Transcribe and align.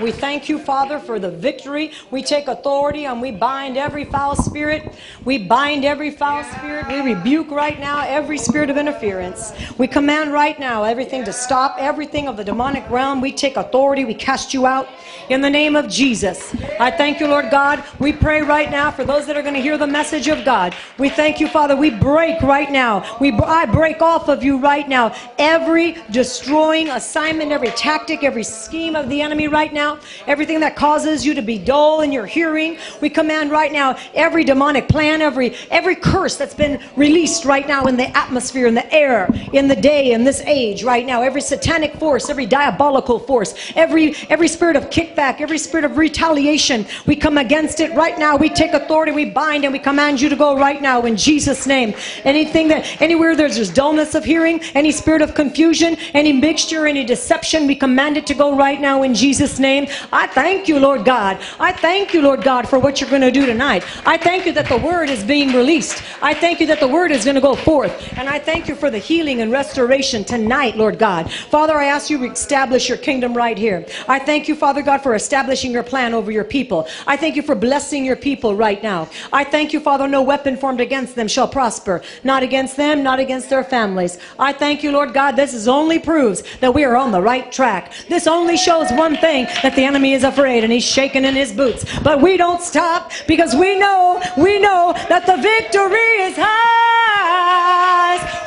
We 0.00 0.12
thank 0.12 0.48
you, 0.48 0.58
Father, 0.58 0.98
for 0.98 1.18
the 1.18 1.30
victory. 1.30 1.92
We 2.10 2.22
take 2.22 2.48
authority 2.48 3.04
and 3.04 3.20
we 3.20 3.30
bind 3.30 3.76
every 3.76 4.04
foul 4.04 4.34
spirit. 4.36 4.94
We 5.24 5.38
bind 5.38 5.84
every 5.84 6.10
foul 6.10 6.44
spirit. 6.44 6.88
We 6.88 7.14
rebuke 7.14 7.50
right 7.50 7.78
now 7.78 8.04
every 8.06 8.38
spirit 8.38 8.70
of 8.70 8.76
interference. 8.76 9.52
We 9.78 9.86
command 9.86 10.32
right 10.32 10.58
now 10.58 10.84
everything 10.84 11.24
to 11.24 11.32
stop, 11.32 11.76
everything 11.78 12.28
of 12.28 12.36
the 12.36 12.44
demonic 12.44 12.88
realm. 12.90 13.20
We 13.20 13.32
take 13.32 13.56
authority. 13.56 14.04
We 14.04 14.14
cast 14.14 14.54
you 14.54 14.66
out 14.66 14.88
in 15.28 15.40
the 15.40 15.50
name 15.50 15.76
of 15.76 15.88
Jesus. 15.88 16.54
I 16.78 16.90
thank 16.90 17.20
you, 17.20 17.28
Lord 17.28 17.50
God. 17.50 17.84
We 17.98 18.12
pray 18.12 18.42
right 18.42 18.70
now 18.70 18.90
for 18.90 19.04
those 19.04 19.26
that 19.26 19.36
are 19.36 19.42
going 19.42 19.54
to 19.54 19.60
hear 19.60 19.78
the 19.78 19.86
message 19.86 20.28
of 20.28 20.44
God. 20.44 20.74
We 20.98 21.08
thank 21.08 21.40
you, 21.40 21.48
Father. 21.48 21.76
We 21.76 21.90
break 21.90 22.40
right 22.42 22.70
now. 22.70 23.18
We 23.20 23.32
I 23.32 23.66
break 23.66 24.02
off 24.02 24.28
of 24.28 24.42
you 24.42 24.58
right 24.58 24.88
now 24.88 25.14
every 25.38 25.96
destroying 26.10 26.88
assignment, 26.90 27.52
every 27.52 27.70
tactic, 27.70 28.24
every 28.24 28.44
scheme 28.44 28.96
of 28.96 29.08
the 29.08 29.22
enemy 29.22 29.48
right 29.48 29.72
now, 29.72 29.89
everything 30.26 30.60
that 30.60 30.76
causes 30.76 31.24
you 31.24 31.34
to 31.34 31.42
be 31.42 31.58
dull 31.58 32.00
in 32.02 32.12
your 32.12 32.26
hearing. 32.26 32.78
We 33.00 33.10
command 33.10 33.50
right 33.50 33.72
now 33.72 33.96
every 34.14 34.44
demonic 34.44 34.88
plan, 34.88 35.22
every 35.22 35.54
every 35.70 35.96
curse 35.96 36.36
that's 36.36 36.54
been 36.54 36.82
released 36.96 37.44
right 37.44 37.66
now 37.66 37.86
in 37.86 37.96
the 37.96 38.16
atmosphere, 38.16 38.66
in 38.66 38.74
the 38.74 38.92
air, 38.92 39.28
in 39.52 39.68
the 39.68 39.76
day, 39.76 40.12
in 40.12 40.24
this 40.24 40.40
age 40.42 40.82
right 40.84 41.06
now, 41.06 41.22
every 41.22 41.40
satanic 41.40 41.94
force, 41.96 42.30
every 42.30 42.46
diabolical 42.46 43.18
force, 43.18 43.54
every 43.76 44.14
every 44.28 44.48
spirit 44.48 44.76
of 44.76 44.90
kickback, 44.90 45.40
every 45.40 45.58
spirit 45.58 45.84
of 45.84 45.96
retaliation, 45.96 46.86
we 47.06 47.16
come 47.16 47.38
against 47.38 47.80
it 47.80 47.92
right 47.94 48.18
now. 48.18 48.36
We 48.36 48.48
take 48.48 48.72
authority, 48.72 49.12
we 49.12 49.26
bind 49.26 49.64
and 49.64 49.72
we 49.72 49.78
command 49.78 50.20
you 50.20 50.28
to 50.28 50.36
go 50.36 50.56
right 50.56 50.80
now 50.80 51.02
in 51.02 51.16
Jesus' 51.16 51.66
name. 51.66 51.94
Anything 52.24 52.68
that 52.68 53.00
anywhere 53.00 53.36
there's 53.36 53.56
just 53.56 53.74
dullness 53.74 54.14
of 54.14 54.24
hearing, 54.24 54.60
any 54.74 54.90
spirit 54.90 55.22
of 55.22 55.34
confusion, 55.34 55.96
any 56.14 56.32
mixture, 56.32 56.86
any 56.86 57.04
deception, 57.04 57.66
we 57.66 57.74
command 57.74 58.16
it 58.16 58.26
to 58.26 58.34
go 58.34 58.56
right 58.56 58.80
now 58.80 59.02
in 59.02 59.14
Jesus' 59.14 59.58
name. 59.58 59.79
I 60.12 60.26
thank 60.26 60.68
you, 60.68 60.78
Lord 60.78 61.04
God. 61.04 61.38
I 61.58 61.72
thank 61.72 62.12
you, 62.14 62.22
Lord 62.22 62.42
God, 62.42 62.68
for 62.68 62.78
what 62.78 63.00
you're 63.00 63.10
going 63.10 63.22
to 63.22 63.30
do 63.30 63.46
tonight. 63.46 63.84
I 64.06 64.16
thank 64.16 64.46
you 64.46 64.52
that 64.52 64.68
the 64.68 64.76
word 64.76 65.08
is 65.08 65.24
being 65.24 65.52
released. 65.52 66.02
I 66.22 66.34
thank 66.34 66.60
you 66.60 66.66
that 66.66 66.80
the 66.80 66.88
word 66.88 67.10
is 67.10 67.24
going 67.24 67.36
to 67.36 67.40
go 67.40 67.54
forth. 67.54 67.92
And 68.16 68.28
I 68.28 68.38
thank 68.38 68.68
you 68.68 68.74
for 68.74 68.90
the 68.90 68.98
healing 68.98 69.40
and 69.40 69.52
restoration 69.52 70.24
tonight, 70.24 70.76
Lord 70.76 70.98
God. 70.98 71.30
Father, 71.30 71.74
I 71.74 71.86
ask 71.86 72.10
you 72.10 72.18
to 72.18 72.30
establish 72.30 72.88
your 72.88 72.98
kingdom 72.98 73.34
right 73.34 73.56
here. 73.56 73.86
I 74.08 74.18
thank 74.18 74.48
you, 74.48 74.54
Father 74.54 74.82
God, 74.82 75.02
for 75.02 75.14
establishing 75.14 75.72
your 75.72 75.82
plan 75.82 76.14
over 76.14 76.30
your 76.30 76.44
people. 76.44 76.88
I 77.06 77.16
thank 77.16 77.36
you 77.36 77.42
for 77.42 77.54
blessing 77.54 78.04
your 78.04 78.16
people 78.16 78.54
right 78.54 78.82
now. 78.82 79.08
I 79.32 79.44
thank 79.44 79.72
you, 79.72 79.80
Father, 79.80 80.08
no 80.08 80.22
weapon 80.22 80.56
formed 80.56 80.80
against 80.80 81.14
them 81.14 81.28
shall 81.28 81.48
prosper. 81.48 82.02
Not 82.24 82.42
against 82.42 82.76
them, 82.76 83.02
not 83.02 83.20
against 83.20 83.50
their 83.50 83.64
families. 83.64 84.18
I 84.38 84.52
thank 84.52 84.82
you, 84.82 84.92
Lord 84.92 85.14
God. 85.14 85.32
This 85.32 85.54
is 85.54 85.68
only 85.68 85.98
proves 85.98 86.42
that 86.60 86.74
we 86.74 86.84
are 86.84 86.96
on 86.96 87.12
the 87.12 87.22
right 87.22 87.50
track. 87.50 87.92
This 88.08 88.26
only 88.26 88.56
shows 88.56 88.90
one 88.92 89.16
thing 89.16 89.46
that 89.62 89.76
the 89.76 89.84
enemy 89.84 90.12
is 90.12 90.24
afraid 90.24 90.64
and 90.64 90.72
he's 90.72 90.84
shaking 90.84 91.24
in 91.24 91.34
his 91.34 91.52
boots. 91.52 91.84
But 92.00 92.20
we 92.20 92.36
don't 92.36 92.62
stop 92.62 93.12
because 93.26 93.54
we 93.54 93.78
know, 93.78 94.20
we 94.36 94.58
know 94.58 94.92
that 95.08 95.26
the 95.26 95.36
victory 95.36 95.98
is 96.22 96.38
ours. 96.38 96.46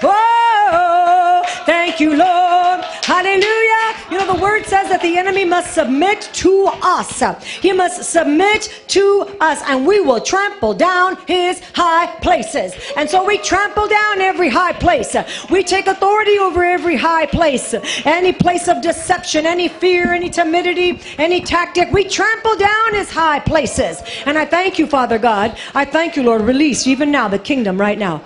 Oh, 0.03 1.42
thank 1.65 1.99
you, 1.99 2.15
Lord. 2.15 2.81
Hallelujah. 3.03 3.95
You 4.11 4.17
know, 4.17 4.35
the 4.35 4.41
word 4.41 4.65
says 4.65 4.89
that 4.89 5.01
the 5.01 5.17
enemy 5.17 5.45
must 5.45 5.73
submit 5.73 6.29
to 6.33 6.69
us. 6.81 7.21
He 7.61 7.71
must 7.71 8.03
submit 8.11 8.83
to 8.89 9.35
us, 9.39 9.61
and 9.67 9.85
we 9.85 9.99
will 9.99 10.21
trample 10.21 10.73
down 10.73 11.17
his 11.27 11.61
high 11.73 12.07
places. 12.21 12.73
And 12.97 13.09
so 13.09 13.25
we 13.25 13.37
trample 13.39 13.87
down 13.87 14.21
every 14.21 14.49
high 14.49 14.73
place. 14.73 15.15
We 15.49 15.63
take 15.63 15.87
authority 15.87 16.37
over 16.37 16.63
every 16.63 16.95
high 16.95 17.25
place. 17.25 17.73
Any 18.05 18.33
place 18.33 18.67
of 18.67 18.81
deception, 18.81 19.45
any 19.45 19.67
fear, 19.67 20.13
any 20.13 20.29
timidity, 20.29 20.99
any 21.17 21.41
tactic, 21.41 21.91
we 21.91 22.03
trample 22.03 22.55
down 22.55 22.93
his 22.93 23.09
high 23.09 23.39
places. 23.39 24.01
And 24.25 24.37
I 24.37 24.45
thank 24.45 24.79
you, 24.79 24.87
Father 24.87 25.17
God. 25.17 25.57
I 25.73 25.85
thank 25.85 26.15
you, 26.15 26.23
Lord. 26.23 26.41
Release 26.41 26.87
even 26.87 27.11
now 27.11 27.27
the 27.27 27.39
kingdom 27.39 27.79
right 27.79 27.97
now 27.97 28.23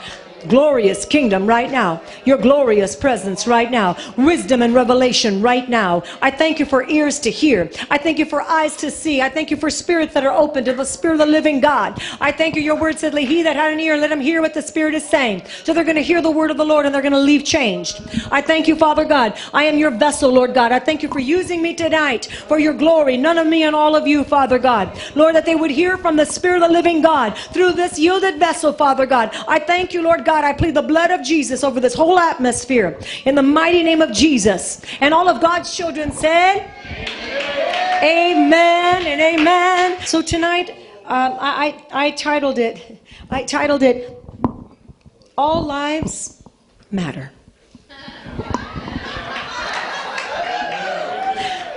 glorious 0.47 1.05
kingdom 1.05 1.45
right 1.45 1.71
now, 1.71 2.01
your 2.25 2.37
glorious 2.37 2.95
presence 2.95 3.47
right 3.47 3.69
now, 3.69 3.97
wisdom 4.17 4.61
and 4.61 4.73
revelation 4.73 5.41
right 5.41 5.69
now. 5.69 6.03
I 6.21 6.31
thank 6.31 6.59
you 6.59 6.65
for 6.65 6.87
ears 6.89 7.19
to 7.21 7.31
hear. 7.31 7.69
I 7.89 7.97
thank 7.97 8.19
you 8.19 8.25
for 8.25 8.41
eyes 8.41 8.75
to 8.77 8.91
see. 8.91 9.21
I 9.21 9.29
thank 9.29 9.51
you 9.51 9.57
for 9.57 9.69
spirits 9.69 10.13
that 10.13 10.25
are 10.25 10.33
open 10.33 10.65
to 10.65 10.73
the 10.73 10.85
Spirit 10.85 11.15
of 11.15 11.19
the 11.19 11.25
living 11.25 11.59
God. 11.59 12.01
I 12.19 12.31
thank 12.31 12.55
you. 12.55 12.61
Your 12.61 12.79
word 12.79 12.99
said, 12.99 13.13
He 13.13 13.43
that 13.43 13.55
had 13.55 13.73
an 13.73 13.79
ear, 13.79 13.97
let 13.97 14.11
him 14.11 14.19
hear 14.19 14.41
what 14.41 14.53
the 14.53 14.61
Spirit 14.61 14.93
is 14.93 15.07
saying. 15.07 15.43
So 15.63 15.73
they're 15.73 15.83
going 15.83 15.95
to 15.95 16.03
hear 16.03 16.21
the 16.21 16.31
word 16.31 16.51
of 16.51 16.57
the 16.57 16.65
Lord 16.65 16.85
and 16.85 16.93
they're 16.93 17.01
going 17.01 17.13
to 17.13 17.19
leave 17.19 17.43
changed. 17.43 18.01
I 18.31 18.41
thank 18.41 18.67
you, 18.67 18.75
Father 18.75 19.05
God. 19.05 19.37
I 19.53 19.63
am 19.65 19.77
your 19.77 19.91
vessel, 19.91 20.31
Lord 20.31 20.53
God. 20.53 20.71
I 20.71 20.79
thank 20.79 21.03
you 21.03 21.09
for 21.09 21.19
using 21.19 21.61
me 21.61 21.73
tonight 21.73 22.25
for 22.47 22.59
your 22.59 22.73
glory. 22.73 23.17
None 23.17 23.37
of 23.37 23.47
me 23.47 23.63
and 23.63 23.75
all 23.75 23.95
of 23.95 24.07
you, 24.07 24.23
Father 24.23 24.59
God. 24.59 24.97
Lord, 25.15 25.35
that 25.35 25.45
they 25.45 25.55
would 25.55 25.71
hear 25.71 25.97
from 25.97 26.15
the 26.15 26.25
Spirit 26.25 26.61
of 26.61 26.69
the 26.69 26.73
living 26.73 27.01
God 27.01 27.37
through 27.37 27.73
this 27.73 27.99
yielded 27.99 28.39
vessel, 28.39 28.73
Father 28.73 29.05
God. 29.05 29.29
I 29.47 29.59
thank 29.59 29.93
you, 29.93 30.01
Lord 30.01 30.25
God. 30.25 30.36
I 30.43 30.53
plead 30.53 30.73
the 30.75 30.81
blood 30.81 31.11
of 31.11 31.23
Jesus 31.23 31.63
over 31.63 31.79
this 31.79 31.93
whole 31.93 32.19
atmosphere 32.19 32.99
in 33.25 33.35
the 33.35 33.43
mighty 33.43 33.83
name 33.83 34.01
of 34.01 34.11
Jesus. 34.11 34.81
And 35.01 35.13
all 35.13 35.29
of 35.29 35.41
God's 35.41 35.75
children 35.75 36.11
said, 36.11 36.69
Amen, 38.03 39.01
amen 39.05 39.07
and 39.07 39.39
amen. 39.39 40.01
So 40.05 40.21
tonight, 40.21 40.69
um, 41.05 41.37
I, 41.39 41.83
I, 41.91 42.07
I 42.07 42.11
titled 42.11 42.59
it, 42.59 43.01
I 43.29 43.43
titled 43.43 43.83
it, 43.83 44.21
All 45.37 45.63
Lives 45.63 46.43
Matter. 46.91 47.31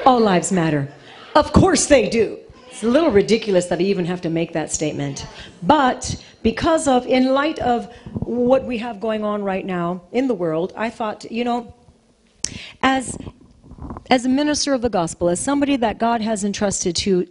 All 0.07 0.19
lives 0.19 0.51
matter. 0.51 0.89
Of 1.35 1.53
course 1.53 1.87
they 1.87 2.09
do. 2.09 2.39
It's 2.69 2.83
a 2.83 2.89
little 2.89 3.11
ridiculous 3.11 3.67
that 3.67 3.79
I 3.79 3.83
even 3.83 4.07
have 4.07 4.23
to 4.23 4.31
make 4.31 4.55
that 4.55 4.73
statement. 4.73 5.27
But 5.63 6.17
because 6.43 6.89
of, 6.89 7.07
in 7.07 7.33
light 7.33 7.59
of 7.59 7.93
what 8.15 8.65
we 8.65 8.79
have 8.79 9.01
going 9.01 9.25
on 9.25 9.43
right 9.43 9.65
now 9.65 10.03
in 10.13 10.29
the 10.29 10.35
world, 10.35 10.73
I 10.77 10.91
thought, 10.91 11.31
you 11.31 11.45
know, 11.45 11.75
as, 12.83 13.17
as 14.11 14.25
a 14.25 14.29
minister 14.29 14.73
of 14.73 14.83
the 14.83 14.89
gospel, 14.89 15.29
as 15.29 15.41
somebody 15.41 15.77
that 15.77 15.99
God 15.99 16.21
has 16.21 16.45
entrusted 16.45 16.97
to, 16.97 17.27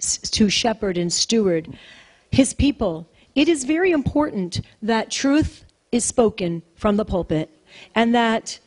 to 0.00 0.48
shepherd 0.48 0.96
and 0.96 1.12
steward 1.12 1.76
his 2.30 2.54
people, 2.54 3.08
it 3.34 3.48
is 3.48 3.64
very 3.64 3.92
important 3.92 4.60
that 4.82 5.10
truth 5.10 5.64
is 5.92 6.04
spoken 6.04 6.62
from 6.74 6.96
the 6.96 7.04
pulpit 7.04 7.50
and 7.94 8.14
that 8.14 8.58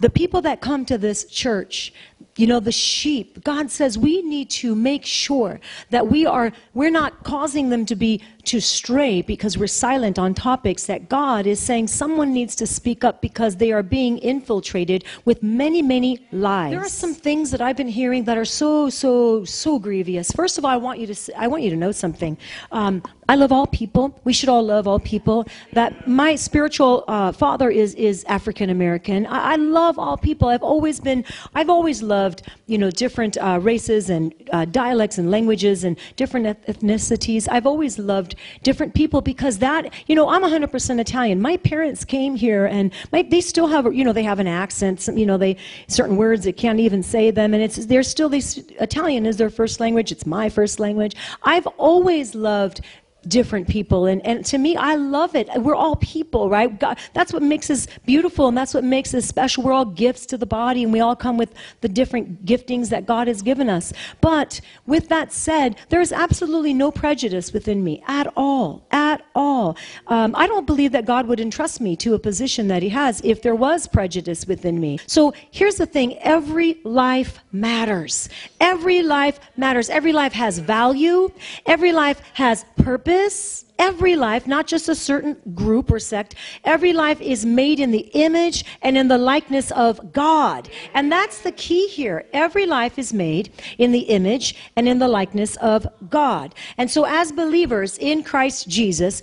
the 0.00 0.10
people 0.10 0.42
that 0.42 0.60
come 0.60 0.84
to 0.84 0.98
this 0.98 1.24
church 1.24 1.92
you 2.36 2.46
know 2.46 2.58
the 2.58 2.72
sheep 2.72 3.44
god 3.44 3.70
says 3.70 3.96
we 3.96 4.22
need 4.22 4.50
to 4.50 4.74
make 4.74 5.04
sure 5.04 5.60
that 5.90 6.08
we 6.08 6.26
are 6.26 6.52
we're 6.72 6.90
not 6.90 7.22
causing 7.22 7.68
them 7.68 7.86
to 7.86 7.94
be 7.94 8.20
to 8.44 8.60
stray 8.60 9.22
because 9.22 9.56
we're 9.58 9.66
silent 9.66 10.18
on 10.18 10.34
topics 10.34 10.86
that 10.86 11.08
god 11.08 11.46
is 11.46 11.60
saying 11.60 11.86
someone 11.86 12.32
needs 12.32 12.54
to 12.54 12.66
speak 12.66 13.04
up 13.04 13.20
because 13.20 13.56
they 13.56 13.72
are 13.72 13.82
being 13.82 14.18
infiltrated 14.18 15.04
with 15.24 15.42
many 15.42 15.82
many 15.82 16.26
lies 16.32 16.70
there 16.70 16.80
are 16.80 16.88
some 16.88 17.14
things 17.14 17.50
that 17.50 17.60
i've 17.60 17.76
been 17.76 17.88
hearing 17.88 18.24
that 18.24 18.36
are 18.36 18.44
so 18.44 18.88
so 18.90 19.44
so 19.44 19.78
grievous 19.78 20.30
first 20.32 20.58
of 20.58 20.64
all 20.64 20.70
i 20.70 20.76
want 20.76 20.98
you 20.98 21.06
to 21.06 21.38
i 21.38 21.46
want 21.46 21.62
you 21.62 21.70
to 21.70 21.76
know 21.76 21.92
something 21.92 22.36
um, 22.72 23.02
I 23.28 23.36
love 23.36 23.52
all 23.52 23.66
people. 23.66 24.18
We 24.24 24.32
should 24.32 24.48
all 24.48 24.62
love 24.62 24.86
all 24.86 24.98
people. 24.98 25.46
That 25.72 26.06
my 26.06 26.34
spiritual 26.34 27.04
uh, 27.08 27.32
father 27.32 27.70
is 27.70 27.94
is 27.94 28.24
African 28.24 28.70
American. 28.70 29.26
I, 29.26 29.52
I, 29.52 29.56
love 29.56 29.98
all 29.98 30.16
people. 30.16 30.48
I've 30.48 30.62
always 30.62 31.00
been. 31.00 31.24
I've 31.54 31.70
always 31.70 32.02
loved 32.02 32.42
you 32.66 32.76
know 32.76 32.90
different 32.90 33.38
uh, 33.38 33.58
races 33.62 34.10
and 34.10 34.34
uh, 34.52 34.66
dialects 34.66 35.18
and 35.18 35.30
languages 35.30 35.84
and 35.84 35.98
different 36.16 36.46
ethnicities. 36.66 37.48
I've 37.50 37.66
always 37.66 37.98
loved 37.98 38.33
different 38.62 38.94
people 38.94 39.20
because 39.20 39.58
that 39.58 39.92
you 40.06 40.14
know 40.14 40.28
I'm 40.28 40.42
100% 40.42 41.00
Italian. 41.00 41.40
My 41.40 41.56
parents 41.58 42.04
came 42.04 42.36
here 42.36 42.66
and 42.66 42.92
my, 43.12 43.22
they 43.22 43.40
still 43.40 43.66
have 43.66 43.92
you 43.94 44.04
know 44.04 44.12
they 44.12 44.22
have 44.22 44.38
an 44.38 44.48
accent. 44.48 45.00
Some, 45.00 45.18
you 45.18 45.26
know 45.26 45.38
they 45.38 45.56
certain 45.88 46.16
words 46.16 46.44
they 46.44 46.52
can't 46.52 46.80
even 46.80 47.02
say 47.02 47.30
them 47.30 47.54
and 47.54 47.62
it's 47.62 47.86
they're 47.86 48.02
still 48.02 48.28
these 48.28 48.58
Italian 48.80 49.26
is 49.26 49.36
their 49.36 49.50
first 49.50 49.80
language. 49.80 50.12
It's 50.12 50.26
my 50.26 50.48
first 50.48 50.80
language. 50.80 51.14
I've 51.42 51.66
always 51.78 52.34
loved 52.34 52.80
different 53.24 53.68
people. 53.68 54.06
And, 54.06 54.24
and 54.26 54.44
to 54.46 54.58
me, 54.58 54.76
I 54.76 54.96
love 54.96 55.34
it. 55.34 55.48
We're 55.56 55.74
all 55.74 55.96
people, 55.96 56.48
right? 56.48 56.78
God, 56.78 56.98
that's 57.12 57.32
what 57.32 57.42
makes 57.42 57.70
us 57.70 57.86
beautiful 58.04 58.48
and 58.48 58.56
that's 58.56 58.74
what 58.74 58.84
makes 58.84 59.14
us 59.14 59.24
special. 59.24 59.62
We're 59.62 59.72
all 59.72 59.84
gifts 59.84 60.26
to 60.26 60.38
the 60.38 60.46
body 60.46 60.84
and 60.84 60.92
we 60.92 61.00
all 61.00 61.16
come 61.16 61.36
with 61.36 61.54
the 61.80 61.88
different 61.88 62.44
giftings 62.44 62.90
that 62.90 63.06
God 63.06 63.28
has 63.28 63.42
given 63.42 63.68
us. 63.68 63.92
But 64.20 64.60
with 64.86 65.08
that 65.08 65.32
said, 65.32 65.76
there 65.88 66.00
is 66.00 66.12
absolutely 66.12 66.74
no 66.74 66.90
prejudice 66.90 67.52
within 67.52 67.82
me 67.82 68.02
at 68.06 68.26
all, 68.36 68.86
at 68.90 69.24
all. 69.34 69.76
Um, 70.06 70.34
I 70.36 70.46
don't 70.46 70.66
believe 70.66 70.92
that 70.92 71.06
God 71.06 71.26
would 71.26 71.40
entrust 71.40 71.80
me 71.80 71.96
to 71.96 72.14
a 72.14 72.18
position 72.18 72.68
that 72.68 72.82
He 72.82 72.90
has 72.90 73.20
if 73.24 73.42
there 73.42 73.54
was 73.54 73.86
prejudice 73.86 74.46
within 74.46 74.80
me. 74.80 74.98
So 75.06 75.32
here's 75.50 75.76
the 75.76 75.86
thing 75.86 76.18
every 76.18 76.80
life 76.84 77.38
matters. 77.52 78.28
Every 78.60 79.02
life 79.02 79.40
matters. 79.56 79.88
Every 79.90 80.12
life 80.12 80.32
has 80.32 80.58
value, 80.58 81.30
every 81.66 81.92
life 81.92 82.20
has 82.34 82.64
purpose 82.76 83.13
this, 83.14 83.64
every 83.78 84.16
life, 84.16 84.46
not 84.46 84.66
just 84.66 84.88
a 84.88 84.94
certain 84.94 85.36
group 85.54 85.90
or 85.90 85.98
sect, 85.98 86.34
every 86.64 86.92
life 86.92 87.20
is 87.20 87.46
made 87.46 87.78
in 87.78 87.90
the 87.90 88.06
image 88.26 88.64
and 88.82 88.98
in 88.98 89.06
the 89.08 89.18
likeness 89.18 89.70
of 89.70 90.12
God. 90.12 90.68
And 90.94 91.10
that's 91.10 91.40
the 91.42 91.52
key 91.52 91.86
here. 91.88 92.24
Every 92.32 92.66
life 92.66 92.98
is 92.98 93.12
made 93.12 93.52
in 93.78 93.92
the 93.92 94.06
image 94.18 94.56
and 94.76 94.88
in 94.88 94.98
the 94.98 95.08
likeness 95.08 95.56
of 95.56 95.86
God. 96.10 96.54
And 96.76 96.90
so, 96.90 97.04
as 97.04 97.30
believers 97.30 97.96
in 97.98 98.24
Christ 98.24 98.68
Jesus, 98.68 99.22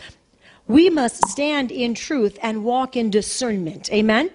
we 0.67 0.89
must 0.89 1.27
stand 1.27 1.71
in 1.71 1.93
truth 1.93 2.39
and 2.41 2.63
walk 2.63 2.95
in 2.95 3.09
discernment. 3.09 3.91
Amen? 3.91 4.31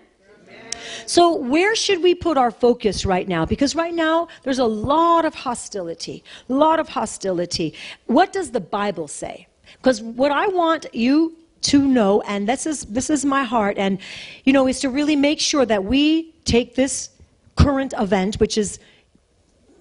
So, 1.07 1.35
where 1.35 1.75
should 1.75 2.03
we 2.03 2.15
put 2.15 2.37
our 2.37 2.51
focus 2.51 3.07
right 3.07 3.29
now? 3.29 3.45
Because 3.45 3.75
right 3.75 3.95
now, 3.95 4.29
there's 4.43 4.59
a 4.59 4.65
lot 4.65 5.25
of 5.25 5.35
hostility. 5.35 6.25
A 6.49 6.53
lot 6.53 6.79
of 6.79 6.89
hostility. 6.91 7.75
What 8.07 8.33
does 8.33 8.51
the 8.51 8.61
Bible 8.61 9.09
say? 9.09 9.46
Because 9.79 10.03
what 10.03 10.31
I 10.31 10.47
want 10.49 10.87
you 10.95 11.37
to 11.63 11.87
know, 11.87 12.21
and 12.23 12.49
this 12.49 12.67
is, 12.67 12.85
this 12.85 13.11
is 13.11 13.25
my 13.25 13.45
heart, 13.45 13.77
and, 13.79 13.99
you 14.45 14.53
know, 14.53 14.67
is 14.69 14.81
to 14.81 14.91
really 14.91 15.17
make 15.17 15.41
sure 15.41 15.67
that 15.67 15.85
we 15.85 16.33
take 16.45 16.75
this 16.75 17.11
current 17.57 17.95
event, 17.99 18.37
which 18.37 18.57
is 18.59 18.79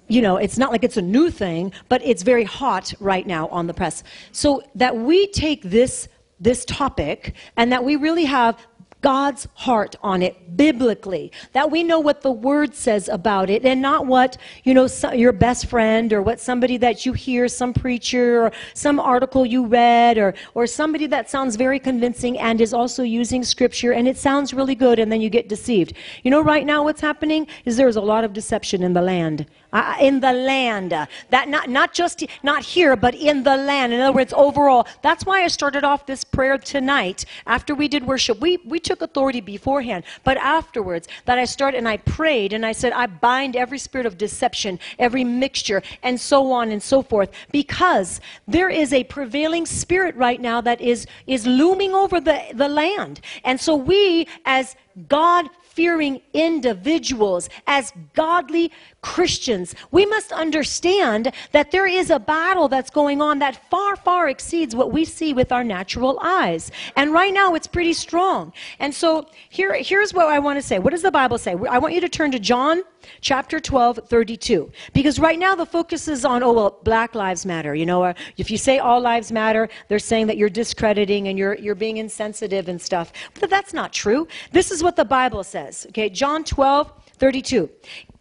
you 0.07 0.21
know, 0.21 0.37
it's 0.37 0.57
not 0.57 0.71
like 0.71 0.83
it's 0.83 0.97
a 0.97 1.01
new 1.01 1.31
thing, 1.31 1.73
but 1.89 1.99
it's 2.05 2.21
very 2.21 2.43
hot 2.43 2.93
right 2.99 3.25
now 3.25 3.47
on 3.47 3.67
the 3.67 3.73
press. 3.73 4.03
So 4.31 4.61
that 4.75 4.95
we 4.95 5.27
take 5.27 5.63
this 5.63 6.07
this 6.39 6.65
topic 6.65 7.33
and 7.55 7.71
that 7.71 7.83
we 7.83 7.95
really 7.95 8.25
have 8.25 8.59
God's 9.05 9.47
heart 9.53 9.95
on 10.01 10.23
it 10.23 10.57
biblically, 10.57 11.31
that 11.53 11.69
we 11.69 11.83
know 11.83 11.99
what 11.99 12.23
the 12.23 12.31
word 12.31 12.73
says 12.73 13.07
about 13.07 13.51
it 13.51 13.63
and 13.63 13.79
not 13.79 14.07
what, 14.07 14.35
you 14.63 14.73
know, 14.73 14.87
your 15.13 15.31
best 15.31 15.67
friend 15.67 16.11
or 16.11 16.23
what 16.23 16.39
somebody 16.39 16.77
that 16.77 17.05
you 17.05 17.13
hear, 17.13 17.47
some 17.47 17.71
preacher 17.71 18.45
or 18.45 18.51
some 18.73 18.99
article 18.99 19.45
you 19.45 19.67
read 19.67 20.17
or, 20.17 20.33
or 20.55 20.65
somebody 20.65 21.05
that 21.05 21.29
sounds 21.29 21.55
very 21.55 21.77
convincing 21.77 22.39
and 22.39 22.59
is 22.59 22.73
also 22.73 23.03
using 23.03 23.43
scripture 23.43 23.91
and 23.93 24.07
it 24.07 24.17
sounds 24.17 24.55
really 24.55 24.73
good 24.73 24.97
and 24.97 25.11
then 25.11 25.21
you 25.21 25.29
get 25.29 25.49
deceived. 25.49 25.93
You 26.23 26.31
know, 26.31 26.41
right 26.41 26.65
now 26.65 26.83
what's 26.83 27.01
happening 27.01 27.45
is 27.65 27.77
there's 27.77 27.97
a 27.97 28.01
lot 28.01 28.23
of 28.23 28.33
deception 28.33 28.81
in 28.81 28.93
the 28.93 29.03
land 29.03 29.45
uh, 29.73 29.95
in 29.99 30.19
the 30.19 30.33
land. 30.33 30.93
Uh, 30.93 31.05
that 31.29 31.49
not, 31.49 31.69
not 31.69 31.93
just 31.93 32.23
not 32.43 32.63
here, 32.63 32.95
but 32.95 33.15
in 33.15 33.43
the 33.43 33.55
land. 33.55 33.93
In 33.93 34.01
other 34.01 34.15
words, 34.15 34.33
overall. 34.35 34.87
That's 35.01 35.25
why 35.25 35.43
I 35.43 35.47
started 35.47 35.83
off 35.83 36.05
this 36.05 36.23
prayer 36.23 36.57
tonight 36.57 37.25
after 37.45 37.75
we 37.75 37.87
did 37.87 38.05
worship. 38.05 38.39
We, 38.39 38.57
we 38.57 38.79
took 38.79 39.01
authority 39.01 39.41
beforehand, 39.41 40.03
but 40.23 40.37
afterwards 40.37 41.07
that 41.25 41.37
I 41.37 41.45
started 41.45 41.77
and 41.77 41.87
I 41.87 41.97
prayed 41.97 42.53
and 42.53 42.65
I 42.65 42.71
said, 42.71 42.93
I 42.93 43.07
bind 43.07 43.55
every 43.55 43.79
spirit 43.79 44.05
of 44.05 44.17
deception, 44.17 44.79
every 44.99 45.23
mixture, 45.23 45.81
and 46.03 46.19
so 46.19 46.51
on 46.51 46.71
and 46.71 46.81
so 46.81 47.01
forth, 47.01 47.31
because 47.51 48.21
there 48.47 48.69
is 48.69 48.93
a 48.93 49.03
prevailing 49.05 49.65
spirit 49.65 50.15
right 50.15 50.39
now 50.39 50.61
that 50.61 50.81
is, 50.81 51.07
is 51.27 51.45
looming 51.45 51.93
over 51.93 52.19
the, 52.19 52.41
the 52.53 52.67
land. 52.67 53.21
And 53.43 53.59
so 53.59 53.75
we, 53.75 54.27
as 54.45 54.75
God 55.09 55.49
fearing 55.75 56.21
individuals, 56.33 57.49
as 57.67 57.91
godly 58.13 58.71
Christians, 59.01 59.75
we 59.91 60.05
must 60.05 60.31
understand 60.31 61.31
that 61.51 61.71
there 61.71 61.85
is 61.85 62.09
a 62.09 62.19
battle 62.19 62.67
that's 62.67 62.89
going 62.89 63.21
on 63.21 63.39
that 63.39 63.69
far, 63.69 63.95
far 63.95 64.29
exceeds 64.29 64.75
what 64.75 64.91
we 64.91 65.03
see 65.03 65.33
with 65.33 65.51
our 65.51 65.63
natural 65.63 66.17
eyes. 66.21 66.71
And 66.95 67.11
right 67.11 67.33
now 67.33 67.53
it's 67.55 67.67
pretty 67.67 67.93
strong. 67.93 68.53
And 68.79 68.93
so 68.93 69.27
here, 69.49 69.73
here's 69.73 70.13
what 70.13 70.27
I 70.27 70.39
want 70.39 70.57
to 70.57 70.61
say. 70.61 70.79
What 70.79 70.91
does 70.91 71.01
the 71.01 71.11
Bible 71.11 71.37
say? 71.37 71.55
I 71.69 71.77
want 71.77 71.93
you 71.93 72.01
to 72.01 72.09
turn 72.09 72.31
to 72.31 72.39
John 72.39 72.81
chapter 73.21 73.59
12, 73.59 74.01
32. 74.07 74.71
Because 74.93 75.19
right 75.19 75.39
now 75.39 75.55
the 75.55 75.65
focus 75.65 76.07
is 76.07 76.25
on, 76.25 76.43
oh, 76.43 76.53
well, 76.53 76.79
Black 76.83 77.15
Lives 77.15 77.45
Matter. 77.45 77.75
You 77.75 77.85
know, 77.85 78.03
uh, 78.03 78.13
if 78.37 78.49
you 78.51 78.57
say 78.57 78.79
all 78.79 78.99
lives 78.99 79.31
matter, 79.31 79.69
they're 79.87 79.99
saying 79.99 80.27
that 80.27 80.37
you're 80.37 80.49
discrediting 80.49 81.27
and 81.27 81.37
you're, 81.37 81.55
you're 81.55 81.75
being 81.75 81.97
insensitive 81.97 82.67
and 82.67 82.81
stuff. 82.81 83.11
But 83.39 83.49
that's 83.49 83.73
not 83.73 83.93
true. 83.93 84.27
This 84.51 84.71
is 84.71 84.83
what 84.83 84.95
the 84.95 85.05
Bible 85.05 85.43
says. 85.43 85.85
Okay, 85.89 86.09
John 86.09 86.43
12, 86.43 86.91
32. 87.17 87.69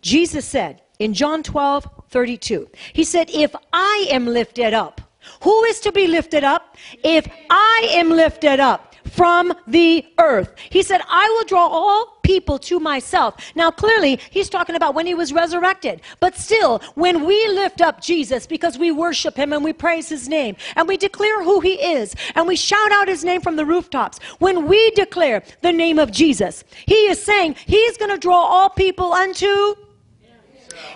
Jesus 0.00 0.44
said 0.44 0.82
in 0.98 1.14
John 1.14 1.42
12, 1.42 1.88
32, 2.10 2.68
He 2.92 3.04
said, 3.04 3.30
If 3.32 3.54
I 3.72 4.06
am 4.10 4.26
lifted 4.26 4.74
up, 4.74 5.00
who 5.42 5.64
is 5.64 5.80
to 5.80 5.92
be 5.92 6.06
lifted 6.06 6.44
up? 6.44 6.76
If 7.02 7.26
I 7.50 7.88
am 7.92 8.10
lifted 8.10 8.60
up 8.60 8.93
from 9.04 9.52
the 9.66 10.04
earth. 10.18 10.54
He 10.70 10.82
said, 10.82 11.00
I 11.08 11.28
will 11.36 11.44
draw 11.44 11.66
all 11.66 12.18
people 12.22 12.58
to 12.58 12.80
myself. 12.80 13.36
Now, 13.54 13.70
clearly, 13.70 14.18
he's 14.30 14.48
talking 14.48 14.74
about 14.74 14.94
when 14.94 15.06
he 15.06 15.14
was 15.14 15.32
resurrected. 15.32 16.00
But 16.20 16.34
still, 16.34 16.80
when 16.94 17.24
we 17.24 17.46
lift 17.48 17.80
up 17.80 18.00
Jesus 18.00 18.46
because 18.46 18.78
we 18.78 18.90
worship 18.90 19.36
him 19.36 19.52
and 19.52 19.62
we 19.62 19.72
praise 19.72 20.08
his 20.08 20.28
name 20.28 20.56
and 20.74 20.88
we 20.88 20.96
declare 20.96 21.44
who 21.44 21.60
he 21.60 21.74
is 21.74 22.14
and 22.34 22.46
we 22.46 22.56
shout 22.56 22.92
out 22.92 23.08
his 23.08 23.24
name 23.24 23.40
from 23.40 23.56
the 23.56 23.66
rooftops, 23.66 24.18
when 24.38 24.66
we 24.66 24.90
declare 24.92 25.42
the 25.62 25.72
name 25.72 25.98
of 25.98 26.10
Jesus, 26.10 26.64
he 26.86 27.06
is 27.06 27.22
saying 27.22 27.56
he's 27.66 27.96
going 27.98 28.10
to 28.10 28.18
draw 28.18 28.44
all 28.44 28.70
people 28.70 29.12
unto 29.12 29.74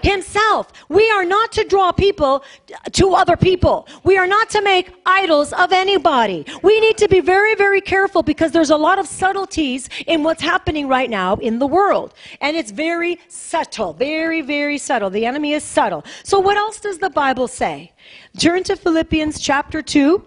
himself. 0.03 0.73
We 0.89 1.11
are 1.11 1.25
not 1.25 1.53
to 1.53 1.65
draw 1.65 1.93
people 1.93 2.45
to 2.93 3.15
other 3.15 3.37
people. 3.37 3.89
We 4.05 4.17
are 4.19 4.27
not 4.27 4.51
to 4.51 4.63
make 4.63 4.93
idols 5.07 5.53
of 5.53 5.73
anybody. 5.73 6.45
We 6.63 6.81
need 6.81 6.99
to 6.99 7.09
be 7.09 7.21
very, 7.21 7.55
very 7.55 7.81
careful 7.81 8.23
because 8.23 8.53
there's 8.53 8.71
a 8.71 8.77
lot 8.77 8.99
of 8.99 9.07
subtleties 9.07 9.89
in 10.07 10.23
what's 10.23 10.43
happening 10.43 10.89
right 10.89 11.11
now 11.11 11.37
in 11.37 11.59
the 11.59 11.67
world. 11.67 12.15
And 12.41 12.57
it's 12.57 12.71
very 12.71 13.19
subtle, 13.29 13.93
very, 13.93 14.41
very 14.41 14.79
subtle. 14.79 15.11
The 15.11 15.27
enemy 15.27 15.53
is 15.53 15.65
subtle. 15.65 16.05
So, 16.23 16.39
what 16.39 16.57
else 16.57 16.81
does 16.81 16.99
the 16.99 17.11
Bible 17.11 17.49
say? 17.49 17.93
Turn 18.39 18.63
to 18.65 18.77
Philippians 18.77 19.41
chapter 19.41 19.83
2, 19.83 20.25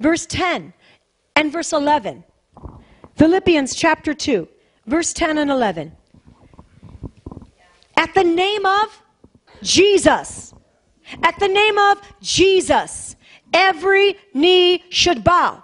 verse 0.00 0.26
10 0.26 0.72
and 1.36 1.52
verse 1.52 1.72
11. 1.72 2.24
Philippians 3.16 3.74
chapter 3.74 4.14
2, 4.14 4.48
verse 4.86 5.12
10 5.12 5.38
and 5.38 5.50
11. 5.50 5.92
At 8.00 8.14
the 8.14 8.24
name 8.24 8.64
of 8.64 9.02
Jesus. 9.62 10.54
At 11.22 11.38
the 11.38 11.48
name 11.48 11.76
of 11.76 12.00
Jesus, 12.22 13.14
every 13.52 14.16
knee 14.32 14.82
should 14.88 15.22
bow 15.22 15.62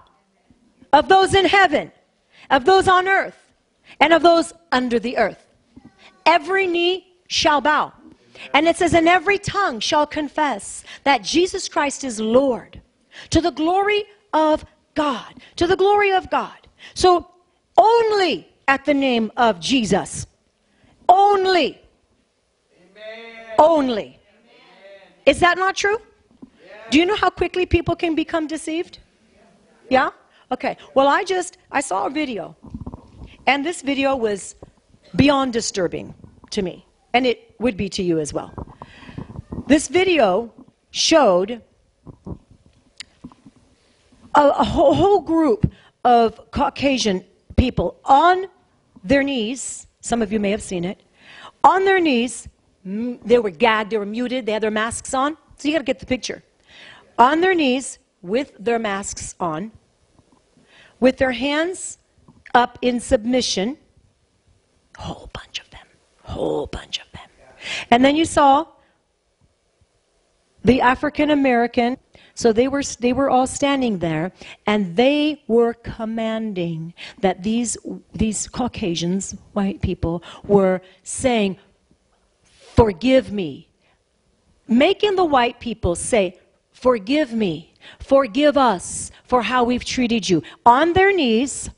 of 0.92 1.08
those 1.08 1.34
in 1.34 1.46
heaven, 1.46 1.90
of 2.50 2.66
those 2.66 2.88
on 2.88 3.08
earth, 3.08 3.38
and 4.00 4.12
of 4.12 4.20
those 4.20 4.52
under 4.70 4.98
the 4.98 5.16
earth. 5.16 5.46
Every 6.26 6.66
knee 6.66 7.06
shall 7.26 7.62
bow. 7.62 7.94
And 8.52 8.68
it 8.68 8.76
says, 8.76 8.92
and 8.92 9.08
every 9.08 9.38
tongue 9.38 9.80
shall 9.80 10.06
confess 10.06 10.84
that 11.04 11.22
Jesus 11.22 11.70
Christ 11.70 12.04
is 12.04 12.20
Lord 12.20 12.82
to 13.30 13.40
the 13.40 13.50
glory 13.50 14.04
of 14.34 14.62
God. 14.94 15.32
To 15.56 15.66
the 15.66 15.76
glory 15.76 16.12
of 16.12 16.28
God. 16.28 16.68
So 16.92 17.30
only 17.78 18.46
at 18.68 18.84
the 18.84 18.92
name 18.92 19.32
of 19.38 19.58
Jesus. 19.58 20.26
Only 21.08 21.80
only. 23.58 24.18
Is 25.24 25.40
that 25.40 25.58
not 25.58 25.76
true? 25.76 25.98
Do 26.90 26.98
you 26.98 27.06
know 27.06 27.16
how 27.16 27.30
quickly 27.30 27.66
people 27.66 27.96
can 27.96 28.14
become 28.14 28.46
deceived? 28.46 29.00
Yeah? 29.90 30.10
Okay. 30.52 30.76
Well, 30.94 31.08
I 31.08 31.24
just 31.24 31.58
I 31.70 31.80
saw 31.80 32.06
a 32.06 32.10
video. 32.10 32.56
And 33.46 33.64
this 33.64 33.82
video 33.82 34.16
was 34.16 34.56
beyond 35.14 35.52
disturbing 35.52 36.14
to 36.50 36.62
me, 36.62 36.84
and 37.12 37.26
it 37.26 37.54
would 37.58 37.76
be 37.76 37.88
to 37.90 38.02
you 38.02 38.18
as 38.18 38.32
well. 38.32 38.52
This 39.66 39.88
video 39.88 40.52
showed 40.90 41.62
a, 44.34 44.48
a 44.48 44.64
whole, 44.64 44.94
whole 44.94 45.20
group 45.20 45.70
of 46.04 46.50
Caucasian 46.50 47.24
people 47.56 48.00
on 48.04 48.46
their 49.02 49.22
knees. 49.22 49.86
Some 50.00 50.22
of 50.22 50.32
you 50.32 50.40
may 50.40 50.50
have 50.50 50.62
seen 50.62 50.84
it. 50.84 51.00
On 51.64 51.84
their 51.84 52.00
knees, 52.00 52.48
Mm, 52.86 53.20
they 53.24 53.38
were 53.38 53.50
gagged, 53.50 53.90
they 53.90 53.98
were 53.98 54.06
muted, 54.06 54.46
they 54.46 54.52
had 54.52 54.62
their 54.62 54.70
masks 54.70 55.12
on. 55.12 55.36
So 55.56 55.68
you 55.68 55.74
got 55.74 55.78
to 55.78 55.84
get 55.84 55.98
the 55.98 56.06
picture. 56.06 56.42
On 57.18 57.40
their 57.40 57.54
knees 57.54 57.98
with 58.22 58.52
their 58.58 58.78
masks 58.78 59.34
on, 59.40 59.72
with 61.00 61.16
their 61.16 61.32
hands 61.32 61.98
up 62.54 62.78
in 62.82 63.00
submission, 63.00 63.76
whole 64.96 65.28
bunch 65.32 65.60
of 65.60 65.68
them, 65.70 65.86
whole 66.22 66.66
bunch 66.66 66.98
of 66.98 67.10
them. 67.12 67.28
And 67.90 68.04
then 68.04 68.16
you 68.16 68.24
saw 68.24 68.66
the 70.64 70.80
African 70.80 71.30
American. 71.30 71.96
So 72.34 72.52
they 72.52 72.68
were, 72.68 72.82
they 73.00 73.12
were 73.12 73.30
all 73.30 73.46
standing 73.46 73.98
there 73.98 74.32
and 74.66 74.94
they 74.96 75.42
were 75.46 75.72
commanding 75.72 76.92
that 77.20 77.42
these, 77.42 77.78
these 78.12 78.46
Caucasians, 78.46 79.36
white 79.52 79.80
people, 79.80 80.22
were 80.44 80.82
saying, 81.02 81.56
Forgive 82.76 83.32
me. 83.32 83.68
Making 84.68 85.16
the 85.16 85.24
white 85.24 85.58
people 85.60 85.94
say, 85.94 86.38
Forgive 86.72 87.32
me. 87.32 87.72
Forgive 88.00 88.58
us 88.58 89.10
for 89.24 89.42
how 89.42 89.64
we've 89.64 89.84
treated 89.84 90.28
you. 90.28 90.42
On 90.66 90.92
their 90.92 91.10
knees, 91.10 91.70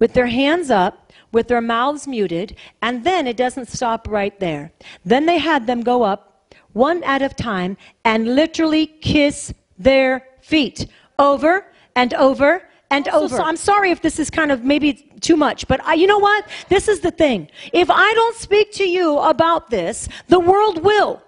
with 0.00 0.12
their 0.12 0.26
hands 0.26 0.70
up, 0.70 1.12
with 1.30 1.46
their 1.46 1.60
mouths 1.60 2.08
muted, 2.08 2.56
and 2.82 3.04
then 3.04 3.28
it 3.28 3.36
doesn't 3.36 3.68
stop 3.68 4.08
right 4.08 4.38
there. 4.40 4.72
Then 5.04 5.26
they 5.26 5.38
had 5.38 5.68
them 5.68 5.82
go 5.82 6.02
up, 6.02 6.52
one 6.72 7.04
at 7.04 7.22
a 7.22 7.28
time, 7.28 7.76
and 8.04 8.34
literally 8.34 8.86
kiss 8.86 9.54
their 9.78 10.26
feet 10.40 10.88
over 11.18 11.66
and 11.94 12.12
over 12.14 12.68
and 12.90 13.08
over. 13.08 13.36
So 13.36 13.42
I'm 13.42 13.56
sorry 13.56 13.90
if 13.90 14.02
this 14.02 14.18
is 14.18 14.30
kind 14.30 14.50
of 14.50 14.64
maybe 14.64 14.94
too 15.20 15.36
much, 15.36 15.68
but 15.68 15.84
I, 15.84 15.94
you 15.94 16.06
know 16.06 16.18
what? 16.18 16.46
This 16.68 16.88
is 16.88 17.00
the 17.00 17.10
thing. 17.10 17.48
If 17.72 17.90
I 17.90 18.12
don't 18.14 18.36
speak 18.36 18.72
to 18.72 18.84
you 18.84 19.18
about 19.18 19.70
this, 19.70 20.08
the 20.28 20.40
world 20.40 20.82
will. 20.82 21.22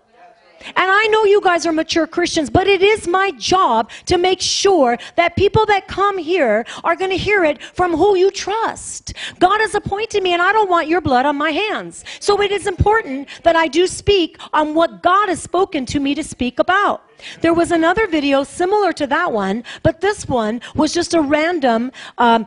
And 0.64 0.90
I 0.90 1.06
know 1.08 1.24
you 1.24 1.40
guys 1.40 1.66
are 1.66 1.72
mature 1.72 2.06
Christians, 2.06 2.50
but 2.50 2.66
it 2.66 2.82
is 2.82 3.06
my 3.06 3.30
job 3.32 3.90
to 4.06 4.18
make 4.18 4.40
sure 4.40 4.98
that 5.16 5.36
people 5.36 5.66
that 5.66 5.88
come 5.88 6.18
here 6.18 6.64
are 6.84 6.96
going 6.96 7.10
to 7.10 7.16
hear 7.16 7.44
it 7.44 7.62
from 7.62 7.92
who 7.92 8.16
you 8.16 8.30
trust. 8.30 9.14
God 9.38 9.60
has 9.60 9.74
appointed 9.74 10.22
me, 10.22 10.32
and 10.32 10.42
I 10.42 10.52
don't 10.52 10.70
want 10.70 10.88
your 10.88 11.00
blood 11.00 11.26
on 11.26 11.36
my 11.36 11.50
hands. 11.50 12.04
So 12.20 12.40
it 12.40 12.50
is 12.52 12.66
important 12.66 13.28
that 13.42 13.56
I 13.56 13.68
do 13.68 13.86
speak 13.86 14.38
on 14.52 14.74
what 14.74 15.02
God 15.02 15.28
has 15.28 15.42
spoken 15.42 15.86
to 15.86 16.00
me 16.00 16.14
to 16.14 16.24
speak 16.24 16.58
about. 16.58 17.02
There 17.40 17.54
was 17.54 17.70
another 17.70 18.06
video 18.06 18.42
similar 18.42 18.92
to 18.94 19.06
that 19.06 19.32
one, 19.32 19.64
but 19.82 20.00
this 20.00 20.28
one 20.28 20.60
was 20.74 20.92
just 20.92 21.14
a 21.14 21.20
random, 21.20 21.92
um, 22.18 22.46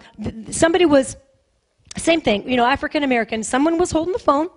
somebody 0.51 0.86
was, 0.86 1.17
same 1.98 2.22
thing, 2.22 2.50
you 2.50 2.57
know, 2.57 2.65
African 2.65 3.03
American, 3.03 3.43
someone 3.43 3.77
was 3.77 3.91
holding 3.91 4.13
the 4.13 4.19
phone 4.19 4.50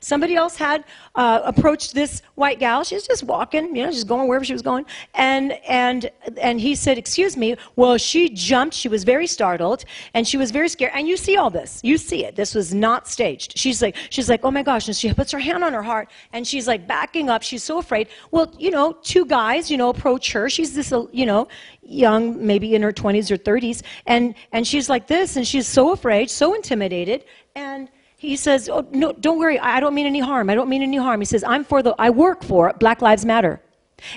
Somebody 0.00 0.34
else 0.34 0.56
had 0.56 0.84
uh, 1.14 1.40
approached 1.44 1.94
this 1.94 2.22
white 2.34 2.58
gal. 2.58 2.84
She 2.84 2.94
was 2.94 3.06
just 3.06 3.22
walking, 3.24 3.74
you 3.76 3.84
know, 3.84 3.90
just 3.90 4.06
going 4.06 4.28
wherever 4.28 4.44
she 4.44 4.52
was 4.52 4.62
going. 4.62 4.86
And, 5.14 5.52
and, 5.68 6.10
and 6.40 6.60
he 6.60 6.74
said, 6.74 6.98
Excuse 6.98 7.36
me. 7.36 7.56
Well, 7.76 7.96
she 7.98 8.28
jumped. 8.28 8.74
She 8.74 8.88
was 8.88 9.04
very 9.04 9.26
startled 9.26 9.84
and 10.14 10.26
she 10.26 10.36
was 10.36 10.50
very 10.50 10.68
scared. 10.68 10.92
And 10.94 11.06
you 11.06 11.16
see 11.16 11.36
all 11.36 11.50
this. 11.50 11.80
You 11.82 11.98
see 11.98 12.24
it. 12.24 12.36
This 12.36 12.54
was 12.54 12.74
not 12.74 13.08
staged. 13.08 13.58
She's 13.58 13.82
like, 13.82 13.96
she's 14.10 14.28
like, 14.28 14.40
Oh 14.44 14.50
my 14.50 14.62
gosh. 14.62 14.88
And 14.88 14.96
she 14.96 15.12
puts 15.12 15.30
her 15.32 15.38
hand 15.38 15.64
on 15.64 15.72
her 15.72 15.82
heart 15.82 16.10
and 16.32 16.46
she's 16.46 16.66
like 16.66 16.86
backing 16.86 17.28
up. 17.28 17.42
She's 17.42 17.62
so 17.62 17.78
afraid. 17.78 18.08
Well, 18.30 18.52
you 18.58 18.70
know, 18.70 18.92
two 19.02 19.24
guys, 19.26 19.70
you 19.70 19.76
know, 19.76 19.88
approach 19.90 20.32
her. 20.32 20.48
She's 20.48 20.74
this, 20.74 20.92
you 21.12 21.26
know, 21.26 21.48
young, 21.82 22.44
maybe 22.44 22.74
in 22.74 22.82
her 22.82 22.92
20s 22.92 23.30
or 23.30 23.36
30s. 23.36 23.82
And, 24.06 24.34
and 24.52 24.66
she's 24.66 24.88
like 24.88 25.06
this 25.06 25.36
and 25.36 25.46
she's 25.46 25.66
so 25.66 25.92
afraid, 25.92 26.30
so 26.30 26.54
intimidated. 26.54 27.24
And, 27.54 27.88
he 28.22 28.36
says, 28.36 28.68
oh, 28.68 28.86
no, 28.92 29.10
don't 29.12 29.36
worry, 29.40 29.58
I 29.58 29.80
don't 29.80 29.94
mean 29.94 30.06
any 30.06 30.20
harm. 30.20 30.48
I 30.48 30.54
don't 30.54 30.68
mean 30.68 30.82
any 30.82 30.96
harm. 30.96 31.20
He 31.20 31.24
says, 31.24 31.42
I'm 31.42 31.64
for 31.64 31.82
the, 31.82 31.92
I 31.98 32.10
work 32.10 32.44
for 32.44 32.72
Black 32.78 33.02
Lives 33.02 33.24
Matter. 33.24 33.60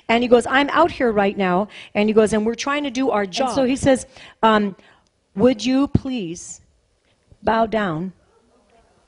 And 0.07 0.21
he 0.23 0.27
goes, 0.27 0.45
I'm 0.45 0.69
out 0.69 0.91
here 0.91 1.11
right 1.11 1.35
now. 1.35 1.69
And 1.95 2.07
he 2.07 2.13
goes, 2.13 2.31
and 2.31 2.45
we're 2.45 2.53
trying 2.53 2.83
to 2.83 2.91
do 2.91 3.09
our 3.09 3.25
job. 3.25 3.47
And 3.47 3.55
so 3.55 3.63
he 3.63 3.75
says, 3.75 4.05
um, 4.43 4.75
would 5.35 5.65
you 5.65 5.87
please 5.87 6.61
bow 7.41 7.65
down 7.65 8.13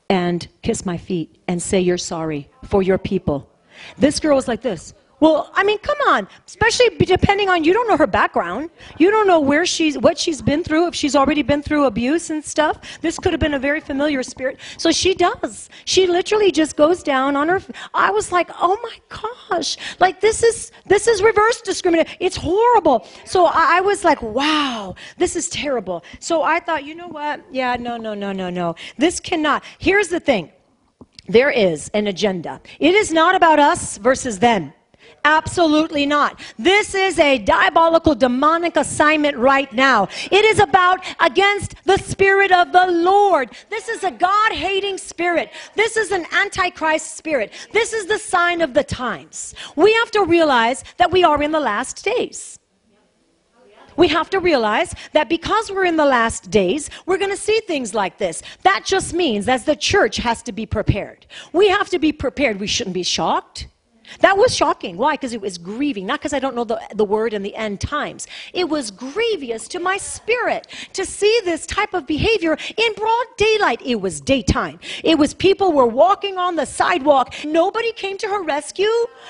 and 0.10 0.48
kiss 0.64 0.84
my 0.84 0.98
feet 0.98 1.44
and 1.48 1.62
say 1.62 1.80
you're 1.80 2.00
sorry 2.00 2.50
for 2.66 2.82
your 2.82 2.98
people? 2.98 3.48
This 4.00 4.20
girl 4.20 4.36
was 4.36 4.48
like 4.48 4.64
this. 4.64 4.96
Well, 5.20 5.50
I 5.54 5.64
mean, 5.64 5.80
come 5.80 5.98
on. 6.08 6.28
Especially 6.46 6.90
depending 6.90 7.50
on 7.50 7.64
you 7.64 7.74
don't 7.74 7.88
know 7.88 7.98
her 7.98 8.06
background. 8.08 8.70
You 9.00 9.10
don't 9.10 9.26
know 9.26 9.40
where 9.40 9.66
she's 9.66 9.98
what 9.98 10.18
she's 10.18 10.42
been 10.44 10.64
through, 10.64 10.88
if 10.88 10.96
she's 10.96 11.16
already 11.16 11.42
been 11.42 11.64
through 11.64 11.86
abuse 11.86 12.30
and 12.30 12.44
stuff. 12.46 12.80
This 13.02 13.18
could 13.18 13.34
have 13.34 13.40
been 13.40 13.56
a 13.56 13.60
very 13.60 13.80
familiar 13.80 14.22
spirit. 14.22 14.60
So 14.78 14.92
she 14.92 15.16
does. 15.16 15.70
She 15.86 16.06
literally 16.06 16.52
just 16.52 16.76
goes 16.76 17.02
down 17.02 17.36
on 17.36 17.48
her 17.50 17.62
I 17.94 18.12
was 18.12 18.32
like, 18.32 18.50
"Oh 18.62 18.78
my 18.84 19.20
gosh. 19.50 19.78
Like 20.00 20.22
this 20.22 20.44
is 20.44 20.72
this 20.86 21.08
is 21.08 21.24
reverse 21.24 21.62
discrimination. 21.62 22.16
It's 22.20 22.36
horrible." 22.38 23.08
So 23.26 23.46
I, 23.46 23.78
I 23.78 23.82
was 23.82 24.04
like, 24.04 24.22
"Wow. 24.22 24.96
This 25.18 25.36
is 25.36 25.50
terrible." 25.50 26.04
So 26.20 26.44
I 26.44 26.60
thought, 26.60 26.84
"You 26.86 26.94
know 26.96 27.08
what? 27.08 27.44
Yeah, 27.52 27.76
no, 27.80 27.98
no, 27.98 28.14
no, 28.14 28.32
no, 28.32 28.50
no. 28.52 28.76
This 28.98 29.20
cannot. 29.20 29.64
Here's 29.80 30.10
the 30.10 30.20
thing. 30.20 30.52
There 31.28 31.50
is 31.50 31.90
an 31.94 32.08
agenda. 32.08 32.62
It 32.80 32.94
is 32.94 33.12
not 33.12 33.36
about 33.36 33.60
us 33.60 33.98
versus 33.98 34.40
them. 34.40 34.74
Absolutely 35.28 36.06
not. 36.06 36.40
This 36.58 36.96
is 36.96 37.20
a 37.20 37.38
diabolical 37.38 38.16
demonic 38.16 38.78
assignment 38.78 39.36
right 39.36 39.72
now. 39.74 40.08
It 40.32 40.46
is 40.46 40.58
about 40.60 41.04
against 41.20 41.76
the 41.84 41.98
spirit 41.98 42.54
of 42.54 42.72
the 42.72 42.88
Lord. 42.88 43.50
This 43.70 43.90
is 43.90 44.06
a 44.06 44.12
God 44.12 44.54
hating 44.54 44.98
spirit. 44.98 45.52
This 45.76 45.98
is 45.98 46.12
an 46.12 46.26
antichrist 46.32 47.18
spirit. 47.18 47.52
This 47.74 47.92
is 47.92 48.06
the 48.06 48.18
sign 48.18 48.62
of 48.62 48.74
the 48.74 48.86
times. 48.86 49.54
We 49.76 49.94
have 49.96 50.12
to 50.12 50.24
realize 50.24 50.86
that 50.96 51.12
we 51.12 51.26
are 51.26 51.44
in 51.44 51.52
the 51.52 51.60
last 51.60 52.06
days. 52.06 52.58
We 53.98 54.08
have 54.08 54.30
to 54.30 54.40
realize 54.40 54.96
that 55.12 55.28
because 55.28 55.70
we're 55.70 55.84
in 55.84 55.98
the 55.98 56.06
last 56.06 56.50
days, 56.50 56.90
we're 57.06 57.18
going 57.18 57.32
to 57.32 57.36
see 57.36 57.60
things 57.68 57.94
like 57.94 58.18
this. 58.18 58.44
That 58.64 58.86
just 58.86 59.14
means 59.14 59.46
that 59.48 59.66
the 59.66 59.76
church 59.76 60.16
has 60.18 60.42
to 60.44 60.54
be 60.54 60.66
prepared. 60.66 61.26
We 61.52 61.68
have 61.68 61.90
to 61.90 62.00
be 62.00 62.14
prepared. 62.14 62.62
We 62.62 62.68
shouldn't 62.68 62.94
be 62.94 63.04
shocked. 63.04 63.68
That 64.20 64.38
was 64.38 64.56
shocking. 64.56 64.98
Why? 64.98 65.14
Because 65.14 65.34
it 65.34 65.42
was 65.42 65.58
grieving. 65.58 66.06
Not 66.06 66.20
because 66.20 66.34
I 66.34 66.40
don't 66.40 66.56
know 66.56 66.64
the, 66.64 66.82
the 66.96 67.06
word 67.06 67.34
in 67.34 67.44
the 67.44 67.56
end 67.56 67.82
times. 67.82 68.28
It 68.54 68.70
was 68.70 68.92
grievous 68.92 69.68
to 69.70 69.80
my 69.80 69.98
spirit 69.98 70.68
to 70.94 71.06
see 71.06 71.42
this 71.44 71.66
type 71.66 71.94
of 71.94 72.08
behavior 72.08 72.58
in 72.78 72.94
broad 72.94 73.26
daylight. 73.38 73.82
It 73.86 74.02
was 74.02 74.22
daytime. 74.22 74.80
It 75.04 75.18
was 75.18 75.34
people 75.34 75.74
were 75.74 75.88
walking 75.88 76.38
on 76.38 76.56
the 76.56 76.66
sidewalk. 76.66 77.34
Nobody 77.46 77.92
came 77.92 78.18
to 78.20 78.28
her 78.28 78.44
rescue. 78.44 78.88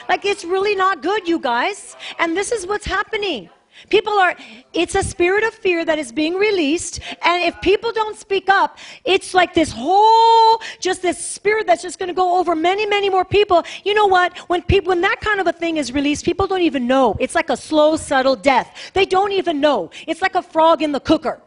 Like, 0.09 0.25
it's 0.25 0.45
really 0.45 0.75
not 0.75 1.01
good, 1.01 1.27
you 1.27 1.39
guys. 1.39 1.95
And 2.19 2.35
this 2.35 2.51
is 2.51 2.65
what's 2.67 2.85
happening. 2.85 3.49
People 3.89 4.13
are, 4.13 4.35
it's 4.73 4.95
a 4.95 5.03
spirit 5.03 5.43
of 5.43 5.53
fear 5.53 5.85
that 5.85 5.97
is 5.99 6.11
being 6.11 6.33
released. 6.35 6.99
And 7.23 7.43
if 7.43 7.59
people 7.61 7.91
don't 7.91 8.17
speak 8.17 8.49
up, 8.49 8.77
it's 9.05 9.33
like 9.33 9.53
this 9.53 9.71
whole, 9.71 10.61
just 10.79 11.01
this 11.01 11.17
spirit 11.23 11.67
that's 11.67 11.81
just 11.81 11.99
going 11.99 12.09
to 12.09 12.15
go 12.15 12.39
over 12.39 12.55
many, 12.55 12.85
many 12.85 13.09
more 13.09 13.25
people. 13.25 13.63
You 13.83 13.93
know 13.93 14.07
what? 14.07 14.37
When 14.49 14.61
people, 14.61 14.89
when 14.89 15.01
that 15.01 15.21
kind 15.21 15.39
of 15.39 15.47
a 15.47 15.53
thing 15.53 15.77
is 15.77 15.93
released, 15.93 16.25
people 16.25 16.47
don't 16.47 16.61
even 16.61 16.87
know. 16.87 17.15
It's 17.19 17.35
like 17.35 17.49
a 17.49 17.57
slow, 17.57 17.95
subtle 17.95 18.35
death. 18.35 18.91
They 18.93 19.05
don't 19.05 19.31
even 19.31 19.61
know. 19.61 19.91
It's 20.07 20.21
like 20.21 20.35
a 20.35 20.41
frog 20.41 20.81
in 20.81 20.91
the 20.91 20.99
cooker. 20.99 21.41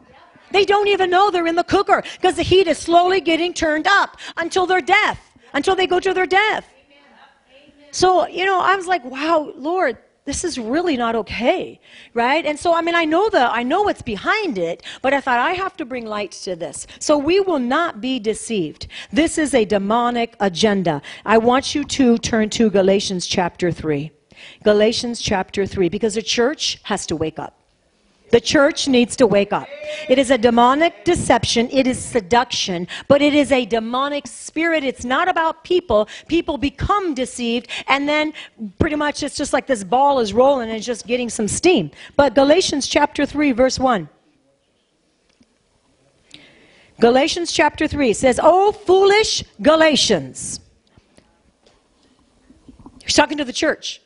They 0.51 0.65
don't 0.65 0.87
even 0.87 1.09
know 1.09 1.31
they're 1.31 1.47
in 1.47 1.55
the 1.55 1.63
cooker 1.63 2.03
because 2.13 2.35
the 2.35 2.43
heat 2.43 2.67
is 2.67 2.77
slowly 2.77 3.21
getting 3.21 3.53
turned 3.53 3.87
up 3.87 4.17
until 4.37 4.65
their 4.65 4.81
death, 4.81 5.19
until 5.53 5.75
they 5.75 5.87
go 5.87 5.99
to 5.99 6.13
their 6.13 6.25
death. 6.25 6.67
So, 7.91 8.27
you 8.27 8.45
know, 8.45 8.59
I 8.59 8.75
was 8.75 8.87
like, 8.87 9.03
wow, 9.03 9.51
Lord, 9.55 9.97
this 10.25 10.43
is 10.43 10.57
really 10.57 10.97
not 10.97 11.15
okay 11.15 11.79
right? 12.13 12.45
And 12.45 12.59
so 12.59 12.73
i 12.73 12.81
mean 12.81 12.95
i 12.95 13.05
know 13.05 13.29
the 13.29 13.51
i 13.51 13.63
know 13.63 13.83
what's 13.83 14.01
behind 14.01 14.57
it 14.57 14.83
but 15.01 15.13
i 15.13 15.21
thought 15.21 15.39
i 15.39 15.53
have 15.53 15.75
to 15.77 15.85
bring 15.85 16.05
light 16.05 16.31
to 16.31 16.55
this. 16.55 16.87
So 16.99 17.17
we 17.17 17.39
will 17.39 17.59
not 17.59 18.01
be 18.01 18.19
deceived. 18.19 18.87
This 19.11 19.37
is 19.37 19.53
a 19.53 19.65
demonic 19.65 20.35
agenda. 20.39 21.01
I 21.25 21.37
want 21.37 21.75
you 21.75 21.83
to 21.83 22.17
turn 22.17 22.49
to 22.51 22.69
galatians 22.69 23.25
chapter 23.27 23.71
3 23.71 24.11
galatians 24.63 25.21
chapter 25.21 25.65
3 25.65 25.89
because 25.89 26.15
the 26.15 26.21
church 26.21 26.79
has 26.83 27.05
to 27.05 27.15
wake 27.15 27.39
up 27.39 27.60
the 28.31 28.41
church 28.41 28.87
needs 28.87 29.15
to 29.17 29.27
wake 29.27 29.53
up. 29.53 29.67
It 30.09 30.17
is 30.17 30.31
a 30.31 30.37
demonic 30.37 31.03
deception. 31.05 31.69
It 31.71 31.85
is 31.85 31.99
seduction, 32.03 32.87
but 33.07 33.21
it 33.21 33.33
is 33.33 33.51
a 33.51 33.65
demonic 33.65 34.27
spirit. 34.27 34.83
It's 34.83 35.05
not 35.05 35.27
about 35.27 35.63
people. 35.63 36.07
People 36.27 36.57
become 36.57 37.13
deceived, 37.13 37.67
and 37.87 38.07
then 38.07 38.33
pretty 38.79 38.95
much 38.95 39.23
it's 39.23 39.35
just 39.35 39.53
like 39.53 39.67
this 39.67 39.83
ball 39.83 40.19
is 40.19 40.33
rolling 40.33 40.69
and 40.69 40.81
just 40.81 41.05
getting 41.05 41.29
some 41.29 41.47
steam. 41.47 41.91
But 42.15 42.33
Galatians 42.35 42.87
chapter 42.87 43.25
3, 43.25 43.51
verse 43.51 43.77
1. 43.77 44.09
Galatians 46.99 47.51
chapter 47.51 47.87
3 47.87 48.13
says, 48.13 48.39
Oh, 48.41 48.71
foolish 48.71 49.43
Galatians. 49.61 50.59
He's 53.03 53.15
talking 53.15 53.37
to 53.39 53.43
the 53.43 53.53
church 53.53 54.01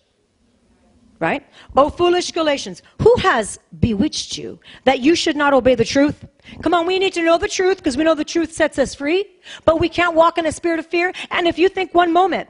right? 1.26 1.44
Oh, 1.76 1.90
foolish 1.90 2.32
Galatians, 2.32 2.84
who 3.02 3.14
has 3.18 3.58
bewitched 3.80 4.38
you 4.38 4.60
that 4.84 5.00
you 5.00 5.16
should 5.16 5.36
not 5.36 5.56
obey 5.56 5.74
the 5.74 5.84
truth? 5.84 6.24
Come 6.62 6.76
on, 6.76 6.86
we 6.86 7.00
need 7.00 7.14
to 7.14 7.24
know 7.24 7.40
the 7.40 7.48
truth 7.48 7.78
because 7.78 7.98
we 7.98 8.04
know 8.04 8.14
the 8.14 8.32
truth 8.36 8.54
sets 8.54 8.78
us 8.78 8.94
free, 8.94 9.26
but 9.66 9.80
we 9.80 9.90
can't 9.90 10.14
walk 10.14 10.38
in 10.38 10.46
a 10.46 10.52
spirit 10.52 10.78
of 10.78 10.86
fear. 10.86 11.12
And 11.32 11.48
if 11.48 11.58
you 11.58 11.68
think 11.68 11.96
one 11.96 12.14
moment 12.14 12.48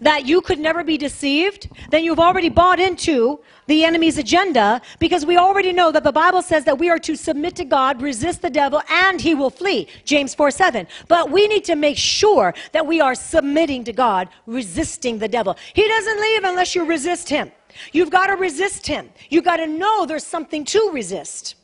that 0.00 0.26
you 0.26 0.40
could 0.40 0.58
never 0.58 0.84
be 0.84 0.96
deceived, 0.96 1.68
then 1.90 2.04
you've 2.04 2.18
already 2.20 2.48
bought 2.48 2.80
into 2.80 3.40
the 3.66 3.84
enemy's 3.84 4.18
agenda 4.18 4.80
because 4.98 5.24
we 5.24 5.36
already 5.36 5.72
know 5.72 5.90
that 5.90 6.04
the 6.04 6.12
Bible 6.12 6.42
says 6.42 6.64
that 6.64 6.78
we 6.78 6.90
are 6.90 6.98
to 6.98 7.16
submit 7.16 7.56
to 7.56 7.64
God, 7.64 8.02
resist 8.02 8.42
the 8.42 8.50
devil, 8.50 8.82
and 8.90 9.20
he 9.20 9.34
will 9.34 9.50
flee. 9.50 9.88
James 10.04 10.34
4 10.34 10.50
7. 10.50 10.86
But 11.08 11.30
we 11.30 11.48
need 11.48 11.64
to 11.64 11.76
make 11.76 11.96
sure 11.96 12.54
that 12.72 12.86
we 12.86 13.00
are 13.00 13.14
submitting 13.14 13.84
to 13.84 13.92
God, 13.92 14.28
resisting 14.46 15.18
the 15.18 15.28
devil. 15.28 15.56
He 15.72 15.86
doesn't 15.86 16.20
leave 16.20 16.44
unless 16.44 16.74
you 16.74 16.84
resist 16.84 17.28
him. 17.28 17.50
You've 17.92 18.10
got 18.10 18.26
to 18.28 18.34
resist 18.34 18.86
him. 18.86 19.10
You've 19.30 19.44
got 19.44 19.56
to 19.56 19.66
know 19.66 20.06
there's 20.06 20.26
something 20.26 20.64
to 20.66 20.90
resist. 20.92 21.56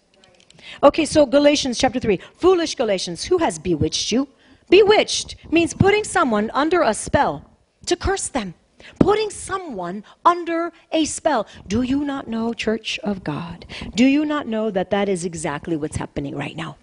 Okay, 0.83 1.05
so 1.05 1.27
Galatians 1.27 1.79
chapter 1.79 2.01
3. 2.01 2.21
Foolish 2.35 2.75
Galatians, 2.75 3.25
who 3.25 3.39
has 3.39 3.59
bewitched 3.59 4.13
you? 4.13 4.29
Bewitched 4.69 5.37
means 5.51 5.75
putting 5.75 6.05
someone 6.05 6.51
under 6.55 6.83
a 6.83 6.95
spell 6.95 7.50
to 7.87 7.97
curse 7.97 8.29
them, 8.29 8.55
putting 8.99 9.31
someone 9.31 10.05
under 10.25 10.73
a 10.93 11.05
spell. 11.05 11.47
Do 11.67 11.83
you 11.83 12.05
not 12.05 12.29
know, 12.29 12.53
Church 12.53 12.99
of 13.01 13.25
God? 13.25 13.67
Do 13.95 14.05
you 14.05 14.25
not 14.25 14.47
know 14.47 14.71
that 14.71 14.91
that 14.91 15.09
is 15.09 15.25
exactly 15.25 15.77
what's 15.77 15.97
happening 15.97 16.37
right 16.37 16.57
now? 16.57 16.77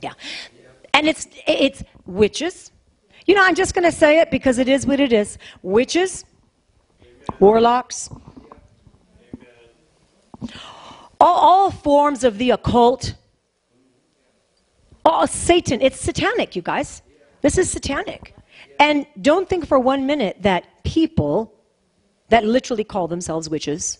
Yeah. 0.00 0.12
And 0.94 1.06
it's 1.06 1.28
it's 1.46 1.82
witches. 2.06 2.72
You 3.26 3.34
know, 3.34 3.44
I'm 3.44 3.54
just 3.54 3.74
going 3.74 3.84
to 3.84 3.92
say 3.92 4.20
it 4.20 4.30
because 4.30 4.58
it 4.58 4.68
is 4.68 4.86
what 4.86 4.98
it 4.98 5.12
is. 5.12 5.38
Witches, 5.62 6.24
warlocks, 7.38 8.10
all, 11.20 11.36
all 11.36 11.70
forms 11.70 12.24
of 12.24 12.38
the 12.38 12.50
occult. 12.50 13.14
Oh, 15.04 15.26
Satan. 15.26 15.80
It's 15.80 16.00
satanic, 16.00 16.56
you 16.56 16.62
guys. 16.62 17.02
This 17.42 17.58
is 17.58 17.70
satanic. 17.70 18.34
And 18.80 19.06
don't 19.20 19.46
think 19.48 19.66
for 19.66 19.78
one 19.78 20.06
minute 20.06 20.38
that 20.40 20.82
people 20.84 21.54
that 22.30 22.44
literally 22.44 22.82
call 22.82 23.06
themselves 23.08 23.50
witches, 23.50 23.98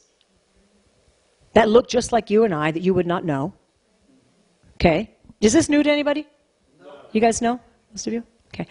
that 1.53 1.69
look 1.69 1.89
just 1.89 2.13
like 2.13 2.31
you 2.31 2.45
and 2.45 2.55
I, 2.55 2.71
that 2.71 2.81
you 2.81 2.95
would 2.95 3.07
not 3.07 3.25
know. 3.25 3.53
Okay? 4.77 5.15
Is 5.43 5.53
this 5.53 5.69
new 5.69 5.83
to 5.83 5.91
anybody? 5.91 6.27
No. 6.81 6.93
You 7.13 7.21
guys 7.21 7.43
know? 7.43 7.61
Most 7.91 8.07
of 8.07 8.15
you? 8.15 8.25
Okay. 8.55 8.67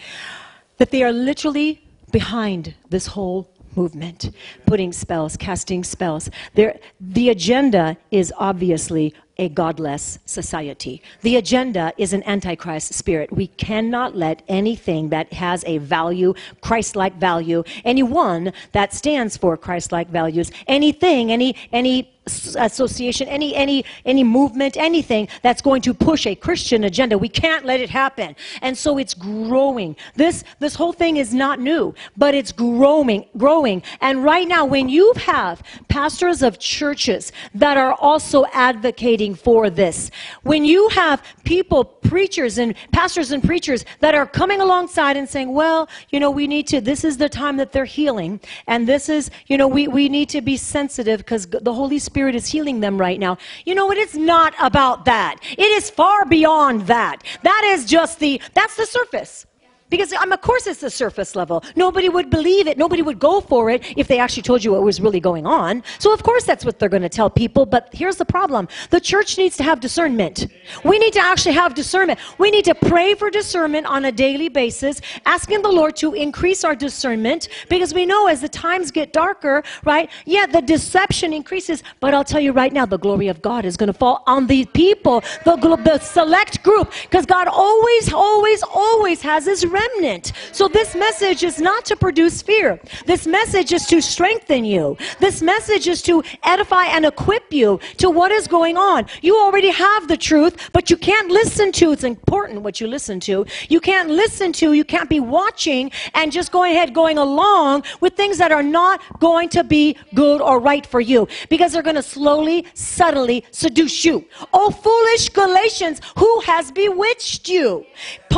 That 0.77 0.89
they 0.89 1.03
are 1.03 1.11
literally 1.11 1.87
behind 2.11 2.73
this 2.89 3.05
whole 3.05 3.53
movement, 3.75 4.31
putting 4.65 4.91
spells, 4.91 5.37
casting 5.37 5.83
spells. 5.83 6.29
There, 6.55 6.79
the 6.99 7.29
agenda 7.29 7.97
is 8.09 8.33
obviously 8.37 9.13
a 9.39 9.49
godless 9.49 10.19
society. 10.25 11.01
The 11.21 11.37
agenda 11.37 11.93
is 11.97 12.13
an 12.13 12.23
antichrist 12.23 12.93
spirit. 12.93 13.31
We 13.31 13.47
cannot 13.47 14.15
let 14.15 14.43
anything 14.47 15.09
that 15.09 15.33
has 15.33 15.63
a 15.65 15.79
value, 15.79 16.33
Christ 16.61 16.95
like 16.95 17.15
value, 17.17 17.63
anyone 17.85 18.53
that 18.73 18.93
stands 18.93 19.37
for 19.37 19.57
Christ 19.57 19.91
like 19.91 20.09
values, 20.09 20.51
anything, 20.67 21.31
any, 21.31 21.55
any 21.71 22.11
association, 22.55 23.27
any 23.27 23.55
any 23.55 23.85
any 24.05 24.23
movement, 24.23 24.77
anything 24.77 25.27
that's 25.41 25.61
going 25.61 25.81
to 25.83 25.93
push 25.93 26.25
a 26.25 26.35
Christian 26.35 26.83
agenda. 26.83 27.17
We 27.17 27.29
can't 27.29 27.65
let 27.65 27.79
it 27.79 27.89
happen. 27.89 28.35
And 28.61 28.77
so 28.77 28.97
it's 28.97 29.13
growing. 29.13 29.95
This 30.15 30.43
this 30.59 30.75
whole 30.75 30.93
thing 30.93 31.17
is 31.17 31.33
not 31.33 31.59
new, 31.59 31.93
but 32.17 32.33
it's 32.33 32.51
growing, 32.51 33.25
growing. 33.37 33.83
And 34.01 34.23
right 34.23 34.47
now 34.47 34.65
when 34.65 34.89
you 34.89 35.13
have 35.17 35.63
pastors 35.87 36.41
of 36.41 36.59
churches 36.59 37.31
that 37.55 37.77
are 37.77 37.93
also 37.93 38.45
advocating 38.53 39.35
for 39.35 39.69
this, 39.69 40.11
when 40.43 40.65
you 40.65 40.89
have 40.89 41.23
people, 41.43 41.83
preachers 41.83 42.57
and 42.57 42.75
pastors 42.91 43.31
and 43.31 43.43
preachers 43.43 43.85
that 43.99 44.15
are 44.15 44.25
coming 44.25 44.61
alongside 44.61 45.17
and 45.17 45.27
saying, 45.27 45.53
"Well, 45.53 45.89
you 46.09 46.19
know, 46.19 46.31
we 46.31 46.47
need 46.47 46.67
to 46.67 46.81
this 46.81 47.03
is 47.03 47.17
the 47.17 47.29
time 47.29 47.57
that 47.57 47.71
they're 47.71 47.85
healing 47.85 48.39
and 48.67 48.87
this 48.87 49.09
is, 49.09 49.31
you 49.47 49.57
know, 49.57 49.67
we 49.67 49.87
we 49.87 50.09
need 50.09 50.29
to 50.29 50.41
be 50.41 50.57
sensitive 50.57 51.19
because 51.19 51.47
the 51.47 51.73
Holy 51.73 51.99
Spirit 51.99 52.18
Spirit 52.19 52.35
is 52.35 52.47
healing 52.47 52.81
them 52.81 52.97
right 52.97 53.17
now. 53.17 53.37
You 53.65 53.75
know, 53.75 53.85
what? 53.85 53.97
it 53.97 54.01
is 54.09 54.13
not 54.13 54.53
about 54.59 55.05
that. 55.05 55.37
It 55.51 55.61
is 55.61 55.89
far 55.89 56.25
beyond 56.25 56.81
that. 56.87 57.23
That 57.43 57.61
is 57.73 57.85
just 57.85 58.19
the, 58.19 58.41
that's 58.53 58.75
the 58.75 58.85
surface. 58.85 59.45
Because, 59.89 60.13
um, 60.13 60.31
of 60.31 60.41
course, 60.41 60.67
it's 60.67 60.81
the 60.81 60.89
surface 60.89 61.35
level. 61.35 61.63
Nobody 61.75 62.09
would 62.09 62.29
believe 62.29 62.67
it. 62.67 62.77
Nobody 62.77 63.01
would 63.01 63.19
go 63.19 63.41
for 63.41 63.69
it 63.69 63.83
if 63.97 64.07
they 64.07 64.19
actually 64.19 64.43
told 64.43 64.63
you 64.63 64.71
what 64.73 64.83
was 64.83 65.01
really 65.01 65.19
going 65.19 65.45
on. 65.45 65.83
So, 65.97 66.13
of 66.13 66.23
course, 66.23 66.43
that's 66.43 66.63
what 66.65 66.79
they're 66.79 66.89
going 66.89 67.01
to 67.03 67.09
tell 67.09 67.29
people. 67.29 67.65
But 67.65 67.89
here's 67.91 68.17
the 68.17 68.25
problem 68.25 68.67
the 68.89 68.99
church 68.99 69.37
needs 69.37 69.57
to 69.57 69.63
have 69.63 69.79
discernment. 69.79 70.47
We 70.83 70.99
need 70.99 71.13
to 71.13 71.19
actually 71.19 71.55
have 71.55 71.73
discernment. 71.73 72.19
We 72.37 72.51
need 72.51 72.65
to 72.65 72.75
pray 72.75 73.15
for 73.15 73.29
discernment 73.29 73.87
on 73.87 74.05
a 74.05 74.11
daily 74.11 74.49
basis, 74.49 75.01
asking 75.25 75.61
the 75.61 75.71
Lord 75.71 75.95
to 75.97 76.13
increase 76.13 76.63
our 76.63 76.75
discernment 76.75 77.49
because 77.69 77.93
we 77.93 78.05
know 78.05 78.27
as 78.27 78.41
the 78.41 78.49
times 78.49 78.91
get 78.91 79.13
darker, 79.13 79.63
right? 79.83 80.09
Yeah, 80.25 80.45
the 80.45 80.61
deception 80.61 81.33
increases. 81.33 81.83
But 81.99 82.13
I'll 82.13 82.23
tell 82.23 82.41
you 82.41 82.51
right 82.51 82.73
now, 82.73 82.85
the 82.85 82.97
glory 82.97 83.27
of 83.27 83.41
God 83.41 83.65
is 83.65 83.75
going 83.77 83.87
to 83.87 83.93
fall 83.93 84.23
on 84.27 84.47
the 84.47 84.65
people, 84.65 85.21
the, 85.45 85.55
the 85.83 85.99
select 85.99 86.63
group, 86.63 86.91
because 87.03 87.25
God 87.25 87.47
always, 87.47 88.13
always, 88.13 88.63
always 88.63 89.21
has 89.21 89.45
his 89.45 89.65
remnant. 89.79 90.33
So 90.51 90.67
this 90.67 90.95
message 90.95 91.43
is 91.43 91.59
not 91.59 91.85
to 91.85 91.95
produce 91.95 92.41
fear. 92.41 92.79
This 93.05 93.25
message 93.27 93.71
is 93.73 93.85
to 93.87 94.01
strengthen 94.01 94.65
you. 94.65 94.97
This 95.19 95.41
message 95.41 95.87
is 95.87 96.01
to 96.03 96.23
edify 96.43 96.85
and 96.95 97.05
equip 97.05 97.51
you 97.59 97.79
to 97.97 98.09
what 98.09 98.31
is 98.31 98.47
going 98.47 98.77
on. 98.77 99.05
You 99.21 99.37
already 99.37 99.71
have 99.87 100.07
the 100.07 100.17
truth, 100.17 100.53
but 100.73 100.89
you 100.89 100.97
can't 100.97 101.29
listen 101.41 101.71
to, 101.73 101.91
it's 101.91 102.03
important 102.03 102.61
what 102.61 102.81
you 102.81 102.87
listen 102.87 103.19
to. 103.21 103.45
You 103.69 103.79
can't 103.79 104.09
listen 104.09 104.53
to, 104.53 104.73
you 104.73 104.83
can't 104.83 105.09
be 105.09 105.19
watching 105.19 105.91
and 106.13 106.31
just 106.31 106.51
going 106.51 106.71
ahead 106.75 106.93
going 106.93 107.17
along 107.17 107.83
with 108.01 108.13
things 108.15 108.37
that 108.37 108.51
are 108.51 108.67
not 108.81 109.01
going 109.19 109.49
to 109.49 109.63
be 109.63 109.95
good 110.13 110.41
or 110.41 110.59
right 110.59 110.85
for 110.85 111.01
you 111.11 111.27
because 111.49 111.71
they're 111.71 111.89
going 111.89 111.95
to 111.95 112.09
slowly, 112.17 112.65
subtly 112.73 113.37
seduce 113.51 114.03
you. 114.05 114.25
Oh, 114.53 114.71
foolish 114.71 115.29
Galatians, 115.29 116.01
who 116.17 116.31
has 116.41 116.71
bewitched 116.71 117.47
you? 117.49 117.85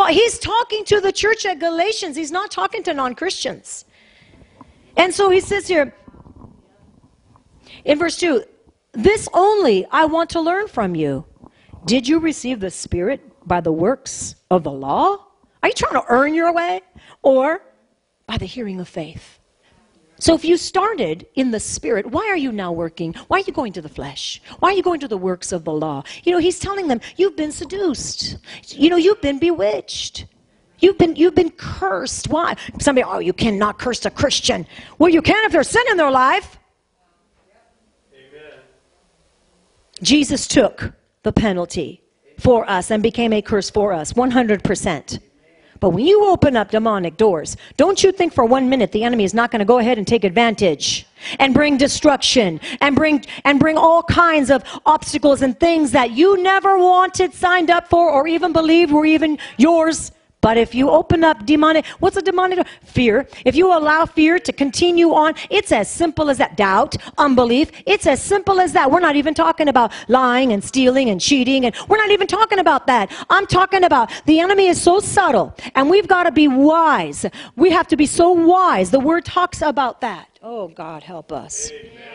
He's 0.10 0.40
talking 0.40 0.84
to 0.86 1.00
the 1.00 1.12
church 1.12 1.31
church 1.32 1.46
at 1.46 1.60
Galatians. 1.60 2.16
He's 2.16 2.32
not 2.32 2.52
talking 2.52 2.84
to 2.84 2.94
non 2.94 3.16
Christians. 3.16 3.86
And 4.98 5.14
so 5.14 5.30
he 5.30 5.40
says 5.40 5.68
here 5.68 5.94
in 7.86 7.98
verse 7.98 8.18
2 8.18 8.44
This 8.94 9.28
only 9.34 9.86
I 9.92 10.06
want 10.06 10.30
to 10.32 10.42
learn 10.42 10.68
from 10.68 10.96
you. 10.96 11.26
Did 11.86 12.08
you 12.08 12.20
receive 12.20 12.60
the 12.60 12.70
Spirit 12.70 13.22
by 13.48 13.62
the 13.62 13.72
works 13.72 14.36
of 14.50 14.64
the 14.64 14.72
law? 14.72 15.26
Are 15.64 15.70
you 15.70 15.74
trying 15.74 15.94
to 16.02 16.06
earn 16.10 16.34
your 16.34 16.54
way? 16.54 16.82
Or 17.22 17.62
by 18.28 18.38
the 18.38 18.46
hearing 18.46 18.80
of 18.80 18.88
faith? 18.88 19.40
So 20.20 20.36
if 20.36 20.46
you 20.46 20.56
started 20.58 21.26
in 21.34 21.50
the 21.50 21.60
spirit, 21.60 22.06
why 22.06 22.28
are 22.28 22.38
you 22.38 22.52
now 22.52 22.72
working? 22.72 23.16
Why 23.28 23.38
are 23.38 23.44
you 23.48 23.54
going 23.54 23.74
to 23.74 23.82
the 23.82 23.90
flesh? 23.90 24.40
Why 24.60 24.70
are 24.70 24.74
you 24.74 24.84
going 24.84 25.00
to 25.00 25.08
the 25.08 25.18
works 25.18 25.52
of 25.52 25.64
the 25.64 25.72
law? 25.72 26.04
You 26.24 26.32
know, 26.32 26.38
he's 26.38 26.60
telling 26.60 26.88
them, 26.88 27.02
you've 27.18 27.36
been 27.36 27.52
seduced. 27.52 28.38
You 28.68 28.92
know, 28.92 28.98
you've 28.98 29.22
been 29.22 29.40
bewitched. 29.40 30.28
You've 30.82 30.98
been, 30.98 31.16
you've 31.16 31.36
been 31.36 31.52
cursed. 31.52 32.30
Why? 32.30 32.56
Somebody, 32.80 33.06
oh, 33.08 33.20
you 33.20 33.34
cannot 33.34 33.80
curse 33.80 34.06
a 34.06 34.10
Christian. 34.10 34.66
Well, 34.98 35.10
you 35.10 35.22
can 35.22 35.46
if 35.46 35.52
there's 35.52 35.70
sin 35.70 35.84
in 35.90 35.98
their 35.98 36.12
life. 36.12 36.58
Amen. 38.14 38.60
Jesus 40.02 40.48
took 40.48 40.94
the 41.24 41.32
penalty 41.32 42.02
for 42.40 42.68
us 42.70 42.90
and 42.90 43.04
became 43.04 43.32
a 43.32 43.42
curse 43.42 43.70
for 43.70 43.94
us, 43.94 44.14
100%. 44.14 45.20
But 45.80 45.90
when 45.92 46.06
you 46.06 46.26
open 46.30 46.56
up 46.56 46.70
demonic 46.70 47.18
doors, 47.18 47.58
don't 47.76 48.04
you 48.04 48.12
think 48.12 48.34
for 48.34 48.46
one 48.46 48.70
minute 48.70 48.92
the 48.92 49.04
enemy 49.04 49.24
is 49.24 49.34
not 49.34 49.50
going 49.50 49.60
to 49.60 49.66
go 49.66 49.80
ahead 49.80 49.98
and 49.98 50.06
take 50.06 50.24
advantage 50.24 51.08
and 51.40 51.56
bring 51.56 51.78
destruction 51.78 52.60
and 52.82 52.96
bring 52.96 53.26
and 53.46 53.60
bring 53.60 53.78
all 53.78 54.04
kinds 54.04 54.52
of 54.52 54.64
obstacles 54.86 55.42
and 55.42 55.60
things 55.60 55.92
that 55.92 56.12
you 56.12 56.42
never 56.42 56.78
wanted 56.78 57.34
signed 57.34 57.72
up 57.72 57.88
for 57.88 58.12
or 58.12 58.28
even 58.28 58.54
believed 58.54 58.92
were 58.92 59.08
even 59.08 59.40
yours 59.58 60.12
but 60.42 60.58
if 60.58 60.74
you 60.76 60.90
open 60.90 61.24
up 61.24 61.46
demonic, 61.46 61.86
what's 62.00 62.18
a 62.18 62.22
demonic? 62.22 62.66
Fear. 62.84 63.28
If 63.46 63.56
you 63.56 63.68
allow 63.68 64.06
fear 64.06 64.40
to 64.40 64.52
continue 64.52 65.14
on, 65.14 65.36
it's 65.50 65.72
as 65.72 65.90
simple 65.90 66.30
as 66.30 66.38
that. 66.40 66.58
Doubt, 66.58 66.96
unbelief. 67.18 67.72
It's 67.86 68.08
as 68.08 68.22
simple 68.22 68.60
as 68.60 68.74
that. 68.74 68.92
We're 68.92 69.00
not 69.00 69.16
even 69.16 69.34
talking 69.34 69.68
about 69.68 69.94
lying 70.08 70.52
and 70.52 70.64
stealing 70.64 71.10
and 71.10 71.22
cheating, 71.22 71.66
and 71.66 71.76
we're 71.88 71.98
not 71.98 72.12
even 72.12 72.28
talking 72.28 72.60
about 72.60 72.88
that. 72.88 73.12
I'm 73.30 73.46
talking 73.46 73.84
about 73.84 74.12
the 74.26 74.40
enemy 74.40 74.68
is 74.68 74.82
so 74.82 75.00
subtle, 75.00 75.56
and 75.76 75.90
we've 75.90 76.08
got 76.08 76.24
to 76.24 76.32
be 76.32 76.48
wise. 76.48 77.26
We 77.56 77.70
have 77.72 77.88
to 77.90 77.96
be 77.96 78.06
so 78.06 78.32
wise. 78.32 78.92
The 78.92 79.00
word 79.00 79.26
talks 79.26 79.62
about 79.62 80.02
that. 80.02 80.28
Oh, 80.42 80.68
God, 80.68 81.04
help 81.04 81.32
us. 81.32 81.72
Amen. 81.72 82.11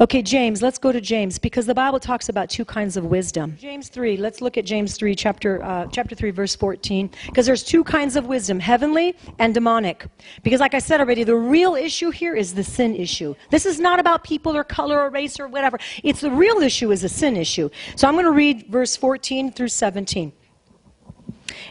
Okay, 0.00 0.22
James, 0.22 0.62
let's 0.62 0.78
go 0.78 0.92
to 0.92 1.00
James 1.00 1.40
because 1.40 1.66
the 1.66 1.74
Bible 1.74 1.98
talks 1.98 2.28
about 2.28 2.48
two 2.48 2.64
kinds 2.64 2.96
of 2.96 3.06
wisdom. 3.06 3.56
James 3.60 3.88
3, 3.88 4.16
let's 4.16 4.40
look 4.40 4.56
at 4.56 4.64
James 4.64 4.96
3, 4.96 5.12
chapter, 5.16 5.60
uh, 5.64 5.88
chapter 5.90 6.14
3, 6.14 6.30
verse 6.30 6.54
14, 6.54 7.10
because 7.26 7.46
there's 7.46 7.64
two 7.64 7.82
kinds 7.82 8.14
of 8.14 8.26
wisdom, 8.26 8.60
heavenly 8.60 9.16
and 9.40 9.54
demonic. 9.54 10.06
Because, 10.44 10.60
like 10.60 10.74
I 10.74 10.78
said 10.78 11.00
already, 11.00 11.24
the 11.24 11.34
real 11.34 11.74
issue 11.74 12.10
here 12.10 12.36
is 12.36 12.54
the 12.54 12.62
sin 12.62 12.94
issue. 12.94 13.34
This 13.50 13.66
is 13.66 13.80
not 13.80 13.98
about 13.98 14.22
people 14.22 14.54
or 14.56 14.62
color 14.62 15.00
or 15.00 15.10
race 15.10 15.40
or 15.40 15.48
whatever. 15.48 15.80
It's 16.04 16.20
the 16.20 16.30
real 16.30 16.58
issue 16.58 16.92
is 16.92 17.02
a 17.02 17.08
sin 17.08 17.36
issue. 17.36 17.68
So 17.96 18.06
I'm 18.06 18.14
going 18.14 18.24
to 18.24 18.30
read 18.30 18.68
verse 18.68 18.94
14 18.94 19.50
through 19.50 19.66
17. 19.66 20.32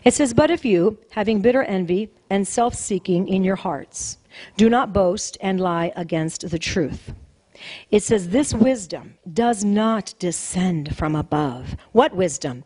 It 0.03 0.13
says, 0.13 0.33
But 0.33 0.51
if 0.51 0.65
you, 0.65 0.97
having 1.11 1.39
bitter 1.39 1.63
envy 1.63 2.09
and 2.29 2.45
self 2.45 2.73
seeking 2.73 3.29
in 3.29 3.45
your 3.45 3.55
hearts, 3.55 4.17
do 4.57 4.69
not 4.69 4.91
boast 4.91 5.37
and 5.39 5.61
lie 5.61 5.93
against 5.95 6.49
the 6.49 6.59
truth. 6.59 7.13
It 7.91 8.03
says, 8.03 8.29
This 8.29 8.53
wisdom 8.53 9.17
does 9.33 9.63
not 9.63 10.13
descend 10.19 10.95
from 10.95 11.15
above. 11.15 11.75
What 11.91 12.15
wisdom? 12.15 12.63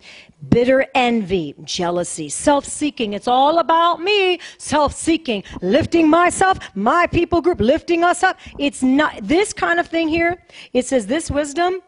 Bitter 0.49 0.85
envy, 0.95 1.55
jealousy, 1.63 2.29
self 2.29 2.65
seeking. 2.65 3.13
It's 3.13 3.27
all 3.27 3.59
about 3.59 4.01
me, 4.01 4.39
self 4.57 4.93
seeking, 4.93 5.43
lifting 5.61 6.09
myself, 6.09 6.59
my 6.75 7.07
people 7.07 7.41
group, 7.41 7.59
lifting 7.59 8.03
us 8.03 8.23
up. 8.23 8.39
It's 8.57 8.83
not 8.83 9.19
this 9.21 9.53
kind 9.53 9.79
of 9.79 9.87
thing 9.87 10.07
here. 10.07 10.43
It 10.73 10.85
says, 10.85 11.07
This 11.07 11.29
wisdom, 11.29 11.81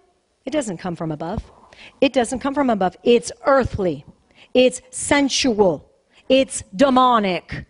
it 0.45 0.51
doesn't 0.51 0.77
come 0.77 0.95
from 0.95 1.11
above. 1.11 1.43
It 2.01 2.13
doesn't 2.13 2.39
come 2.39 2.53
from 2.53 2.69
above. 2.69 2.95
It's 3.03 3.31
earthly, 3.45 4.05
it's 4.53 4.81
sensual, 4.91 5.89
it's 6.29 6.63
demonic. 6.75 7.65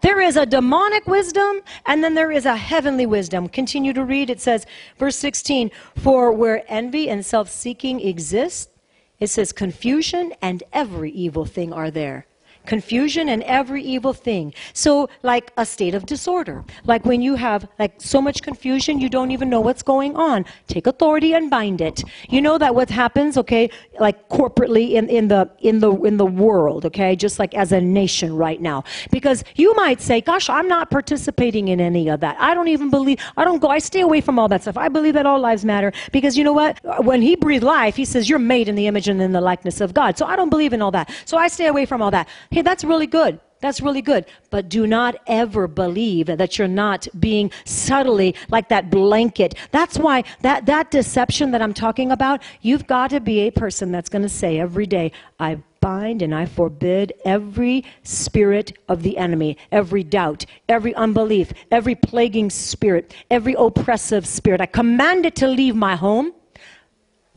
There 0.00 0.20
is 0.20 0.36
a 0.36 0.46
demonic 0.46 1.06
wisdom 1.06 1.60
and 1.86 2.02
then 2.02 2.14
there 2.14 2.32
is 2.32 2.46
a 2.46 2.56
heavenly 2.56 3.06
wisdom. 3.06 3.48
Continue 3.48 3.92
to 3.92 4.04
read. 4.04 4.30
It 4.30 4.40
says, 4.40 4.66
verse 4.98 5.16
16, 5.16 5.70
for 5.96 6.32
where 6.32 6.64
envy 6.68 7.08
and 7.10 7.24
self 7.24 7.50
seeking 7.50 8.00
exist, 8.00 8.70
it 9.20 9.28
says 9.28 9.52
confusion 9.52 10.32
and 10.42 10.62
every 10.72 11.12
evil 11.12 11.44
thing 11.44 11.72
are 11.72 11.90
there. 11.90 12.26
Confusion 12.66 13.28
and 13.28 13.42
every 13.44 13.82
evil 13.82 14.12
thing. 14.12 14.54
So, 14.72 15.08
like 15.22 15.52
a 15.56 15.66
state 15.66 15.94
of 15.94 16.06
disorder. 16.06 16.64
Like 16.84 17.04
when 17.04 17.22
you 17.22 17.34
have 17.34 17.68
like 17.78 17.94
so 17.98 18.20
much 18.20 18.42
confusion, 18.42 19.00
you 19.00 19.08
don't 19.08 19.30
even 19.30 19.48
know 19.48 19.60
what's 19.60 19.82
going 19.82 20.16
on. 20.16 20.44
Take 20.66 20.86
authority 20.86 21.34
and 21.34 21.50
bind 21.50 21.80
it. 21.80 22.02
You 22.28 22.40
know 22.40 22.58
that 22.58 22.74
what 22.74 22.90
happens, 22.90 23.36
okay, 23.38 23.70
like 23.98 24.28
corporately 24.28 24.92
in, 24.92 25.08
in 25.08 25.28
the 25.28 25.50
in 25.60 25.80
the 25.80 25.92
in 26.02 26.16
the 26.16 26.26
world, 26.26 26.84
okay, 26.86 27.16
just 27.16 27.38
like 27.38 27.54
as 27.54 27.72
a 27.72 27.80
nation 27.80 28.36
right 28.36 28.60
now. 28.60 28.84
Because 29.10 29.44
you 29.56 29.74
might 29.74 30.00
say, 30.00 30.20
Gosh, 30.20 30.48
I'm 30.48 30.68
not 30.68 30.90
participating 30.90 31.68
in 31.68 31.80
any 31.80 32.08
of 32.08 32.20
that. 32.20 32.36
I 32.38 32.54
don't 32.54 32.68
even 32.68 32.90
believe 32.90 33.18
I 33.36 33.44
don't 33.44 33.60
go, 33.60 33.68
I 33.68 33.78
stay 33.78 34.00
away 34.00 34.20
from 34.20 34.38
all 34.38 34.48
that 34.48 34.62
stuff. 34.62 34.76
I 34.76 34.88
believe 34.88 35.14
that 35.14 35.26
all 35.26 35.40
lives 35.40 35.64
matter. 35.64 35.92
Because 36.12 36.36
you 36.36 36.44
know 36.44 36.52
what? 36.52 36.78
When 37.04 37.22
he 37.22 37.36
breathed 37.36 37.64
life, 37.64 37.96
he 37.96 38.04
says, 38.04 38.28
You're 38.28 38.38
made 38.38 38.68
in 38.68 38.74
the 38.74 38.86
image 38.86 39.08
and 39.08 39.20
in 39.20 39.32
the 39.32 39.40
likeness 39.40 39.80
of 39.80 39.94
God. 39.94 40.18
So 40.18 40.26
I 40.26 40.36
don't 40.36 40.50
believe 40.50 40.72
in 40.72 40.82
all 40.82 40.90
that. 40.92 41.10
So 41.24 41.36
I 41.36 41.48
stay 41.48 41.66
away 41.66 41.86
from 41.86 42.02
all 42.02 42.10
that. 42.10 42.28
Hey, 42.52 42.60
that's 42.60 42.84
really 42.84 43.06
good. 43.06 43.40
That's 43.62 43.80
really 43.80 44.02
good. 44.02 44.26
But 44.50 44.68
do 44.68 44.86
not 44.86 45.16
ever 45.26 45.66
believe 45.66 46.26
that 46.26 46.58
you're 46.58 46.68
not 46.68 47.08
being 47.18 47.50
subtly 47.64 48.34
like 48.50 48.68
that 48.68 48.90
blanket. 48.90 49.54
That's 49.70 49.98
why 49.98 50.24
that, 50.42 50.66
that 50.66 50.90
deception 50.90 51.52
that 51.52 51.62
I'm 51.62 51.72
talking 51.72 52.12
about, 52.12 52.42
you've 52.60 52.86
got 52.86 53.08
to 53.08 53.20
be 53.20 53.40
a 53.40 53.50
person 53.50 53.90
that's 53.90 54.10
going 54.10 54.20
to 54.20 54.28
say 54.28 54.58
every 54.58 54.84
day, 54.84 55.12
I 55.40 55.62
bind 55.80 56.20
and 56.20 56.34
I 56.34 56.44
forbid 56.44 57.14
every 57.24 57.86
spirit 58.02 58.76
of 58.86 59.02
the 59.02 59.16
enemy, 59.16 59.56
every 59.70 60.04
doubt, 60.04 60.44
every 60.68 60.94
unbelief, 60.94 61.54
every 61.70 61.94
plaguing 61.94 62.50
spirit, 62.50 63.14
every 63.30 63.54
oppressive 63.56 64.26
spirit. 64.26 64.60
I 64.60 64.66
command 64.66 65.24
it 65.24 65.36
to 65.36 65.46
leave 65.46 65.74
my 65.74 65.96
home 65.96 66.34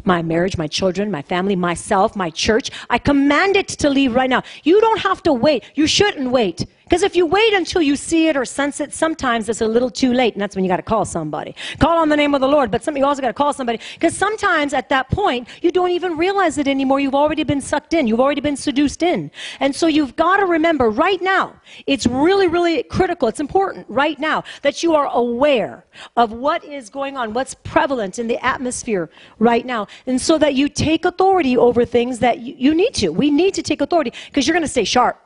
my 0.06 0.22
marriage, 0.22 0.58
my 0.58 0.68
children, 0.68 1.12
my 1.12 1.22
family, 1.22 1.56
myself, 1.56 2.16
my 2.16 2.30
church. 2.30 2.70
I 2.90 2.98
command 2.98 3.56
it 3.56 3.68
to 3.68 3.90
leave 3.90 4.14
right 4.14 4.30
now. 4.30 4.44
You 4.64 4.80
don't 4.82 5.00
have 5.00 5.24
to 5.24 5.34
wait. 5.34 5.64
You 5.76 5.88
shouldn't 5.88 6.32
wait. 6.32 6.66
Because 6.86 7.02
if 7.02 7.16
you 7.16 7.26
wait 7.26 7.54
until 7.54 7.82
you 7.82 7.96
see 7.96 8.28
it 8.28 8.38
or 8.38 8.46
sense 8.46 8.80
it, 8.80 8.94
sometimes 8.94 9.50
it's 9.50 9.62
a 9.62 9.68
little 9.68 9.90
too 9.90 10.14
late, 10.14 10.34
and 10.34 10.42
that's 10.42 10.56
when 10.56 10.64
you 10.64 10.70
got 10.70 10.78
to 10.78 10.84
call 10.84 11.04
somebody. 11.04 11.56
Call 11.80 11.98
on 11.98 12.10
the 12.10 12.16
name 12.16 12.36
of 12.36 12.42
the 12.42 12.48
Lord, 12.48 12.70
but 12.70 12.84
some, 12.84 12.96
you 12.96 13.04
also 13.04 13.24
got 13.24 13.30
to 13.30 13.34
call 13.34 13.54
somebody. 13.54 13.80
Because 13.96 14.16
sometimes 14.16 14.72
at 14.72 14.90
that 14.90 15.10
point, 15.10 15.48
you 15.64 15.72
don't 15.72 15.90
even 15.90 16.16
realize 16.16 16.60
it 16.60 16.68
anymore. 16.68 17.00
You've 17.00 17.16
already 17.16 17.44
been 17.44 17.60
sucked 17.60 17.96
in, 17.96 18.06
you've 18.06 18.20
already 18.20 18.42
been 18.42 18.56
seduced 18.56 19.02
in. 19.02 19.32
And 19.60 19.76
so 19.76 19.88
you've 19.88 20.16
got 20.16 20.38
to 20.38 20.46
remember 20.46 20.92
right 20.92 21.22
now, 21.22 21.60
it's 21.88 22.06
really, 22.06 22.48
really 22.48 22.84
critical, 22.84 23.28
it's 23.28 23.40
important 23.40 23.88
right 23.90 24.20
now 24.20 24.44
that 24.62 24.84
you 24.84 24.94
are 24.94 25.08
aware 25.08 25.86
of 26.16 26.34
what 26.34 26.64
is 26.64 26.92
going 26.92 27.18
on, 27.18 27.34
what's 27.34 27.56
prevalent 27.56 28.20
in 28.20 28.28
the 28.28 28.44
atmosphere 28.46 29.10
right 29.40 29.66
now. 29.66 29.88
And 30.06 30.22
so 30.22 30.38
that 30.38 30.54
you 30.54 30.70
take 30.70 31.06
authority 31.06 31.58
over 31.58 31.84
things 31.84 32.20
that 32.20 32.40
you, 32.40 32.54
you 32.58 32.76
need 32.76 32.94
to. 32.96 33.10
We 33.10 33.32
need 33.32 33.56
to 33.56 33.64
take 33.64 33.82
authority 33.82 34.14
because 34.28 34.48
you're 34.48 34.54
going 34.54 34.62
to 34.62 34.68
stay 34.68 34.84
sharp. 34.84 35.20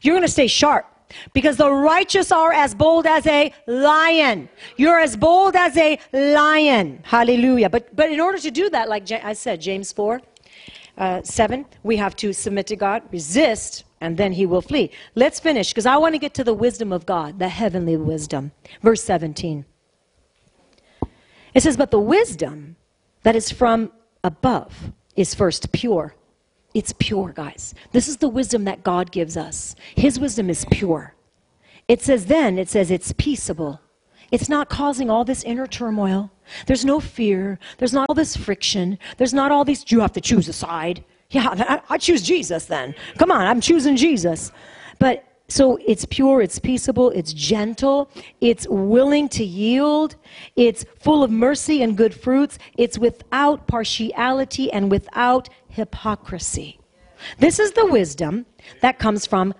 You're 0.00 0.14
going 0.14 0.26
to 0.26 0.32
stay 0.32 0.46
sharp. 0.46 0.86
Because 1.32 1.56
the 1.56 1.70
righteous 1.70 2.32
are 2.32 2.52
as 2.52 2.74
bold 2.74 3.06
as 3.06 3.26
a 3.26 3.52
lion. 3.66 4.48
You're 4.76 5.00
as 5.00 5.16
bold 5.16 5.56
as 5.56 5.76
a 5.76 5.98
lion. 6.12 7.00
Hallelujah. 7.04 7.70
But, 7.70 7.94
but 7.94 8.10
in 8.10 8.20
order 8.20 8.38
to 8.38 8.50
do 8.50 8.70
that, 8.70 8.88
like 8.88 9.10
I 9.10 9.32
said, 9.32 9.60
James 9.60 9.92
4 9.92 10.20
uh, 10.98 11.22
7, 11.22 11.64
we 11.82 11.96
have 11.96 12.14
to 12.16 12.32
submit 12.32 12.66
to 12.68 12.76
God, 12.76 13.02
resist, 13.10 13.84
and 14.00 14.16
then 14.16 14.32
he 14.32 14.46
will 14.46 14.62
flee. 14.62 14.90
Let's 15.14 15.40
finish 15.40 15.70
because 15.70 15.86
I 15.86 15.96
want 15.96 16.14
to 16.14 16.18
get 16.18 16.34
to 16.34 16.44
the 16.44 16.54
wisdom 16.54 16.92
of 16.92 17.06
God, 17.06 17.38
the 17.38 17.48
heavenly 17.48 17.96
wisdom. 17.96 18.52
Verse 18.82 19.02
17. 19.02 19.64
It 21.54 21.62
says, 21.62 21.76
But 21.76 21.90
the 21.90 22.00
wisdom 22.00 22.76
that 23.22 23.36
is 23.36 23.50
from 23.50 23.92
above 24.24 24.92
is 25.16 25.34
first 25.34 25.72
pure 25.72 26.14
it's 26.74 26.92
pure, 26.98 27.32
guys. 27.34 27.74
This 27.92 28.08
is 28.08 28.16
the 28.18 28.28
wisdom 28.28 28.64
that 28.64 28.82
God 28.82 29.12
gives 29.12 29.36
us. 29.36 29.74
His 29.94 30.18
wisdom 30.18 30.48
is 30.48 30.64
pure. 30.70 31.14
It 31.88 32.00
says 32.00 32.26
then, 32.26 32.58
it 32.58 32.68
says 32.68 32.90
it's 32.90 33.12
peaceable. 33.12 33.80
It's 34.30 34.48
not 34.48 34.70
causing 34.70 35.10
all 35.10 35.24
this 35.24 35.44
inner 35.44 35.66
turmoil. 35.66 36.30
There's 36.66 36.84
no 36.84 37.00
fear. 37.00 37.58
There's 37.78 37.92
not 37.92 38.08
all 38.08 38.14
this 38.14 38.36
friction. 38.36 38.98
There's 39.18 39.34
not 39.34 39.52
all 39.52 39.64
these, 39.64 39.84
you 39.92 40.00
have 40.00 40.12
to 40.12 40.20
choose 40.20 40.48
a 40.48 40.52
side. 40.54 41.04
Yeah, 41.30 41.80
I, 41.88 41.98
choose 41.98 42.22
Jesus 42.22 42.66
then. 42.66 42.94
Come 43.18 43.30
on, 43.30 43.46
I'm 43.46 43.60
choosing 43.60 43.96
Jesus. 43.96 44.52
But 44.98 45.24
so 45.52 45.78
it's 45.86 46.06
pure, 46.06 46.40
it's 46.40 46.58
peaceable, 46.58 47.10
it's 47.10 47.32
gentle, 47.34 48.10
it's 48.40 48.66
willing 48.68 49.28
to 49.28 49.44
yield, 49.44 50.16
it's 50.56 50.86
full 50.98 51.22
of 51.22 51.30
mercy 51.30 51.82
and 51.82 51.94
good 51.96 52.14
fruits, 52.14 52.58
it's 52.78 52.98
without 52.98 53.66
partiality 53.66 54.72
and 54.72 54.90
without 54.90 55.50
hypocrisy. 55.68 56.80
This 57.38 57.58
is 57.58 57.72
the 57.72 57.84
wisdom 57.86 58.46
that 58.80 58.98
comes 58.98 59.26
from 59.26 59.52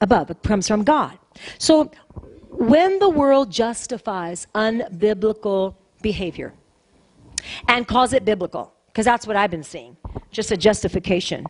above, 0.00 0.30
it 0.30 0.42
comes 0.44 0.68
from 0.68 0.84
God. 0.84 1.18
So 1.58 1.90
when 2.50 3.00
the 3.00 3.08
world 3.08 3.50
justifies 3.50 4.46
unbiblical 4.54 5.74
behavior 6.02 6.54
and 7.66 7.88
calls 7.88 8.12
it 8.12 8.24
biblical, 8.24 8.72
because 8.86 9.04
that's 9.04 9.26
what 9.26 9.36
I've 9.36 9.50
been 9.50 9.64
seeing, 9.64 9.96
just 10.30 10.52
a 10.52 10.56
justification. 10.56 11.46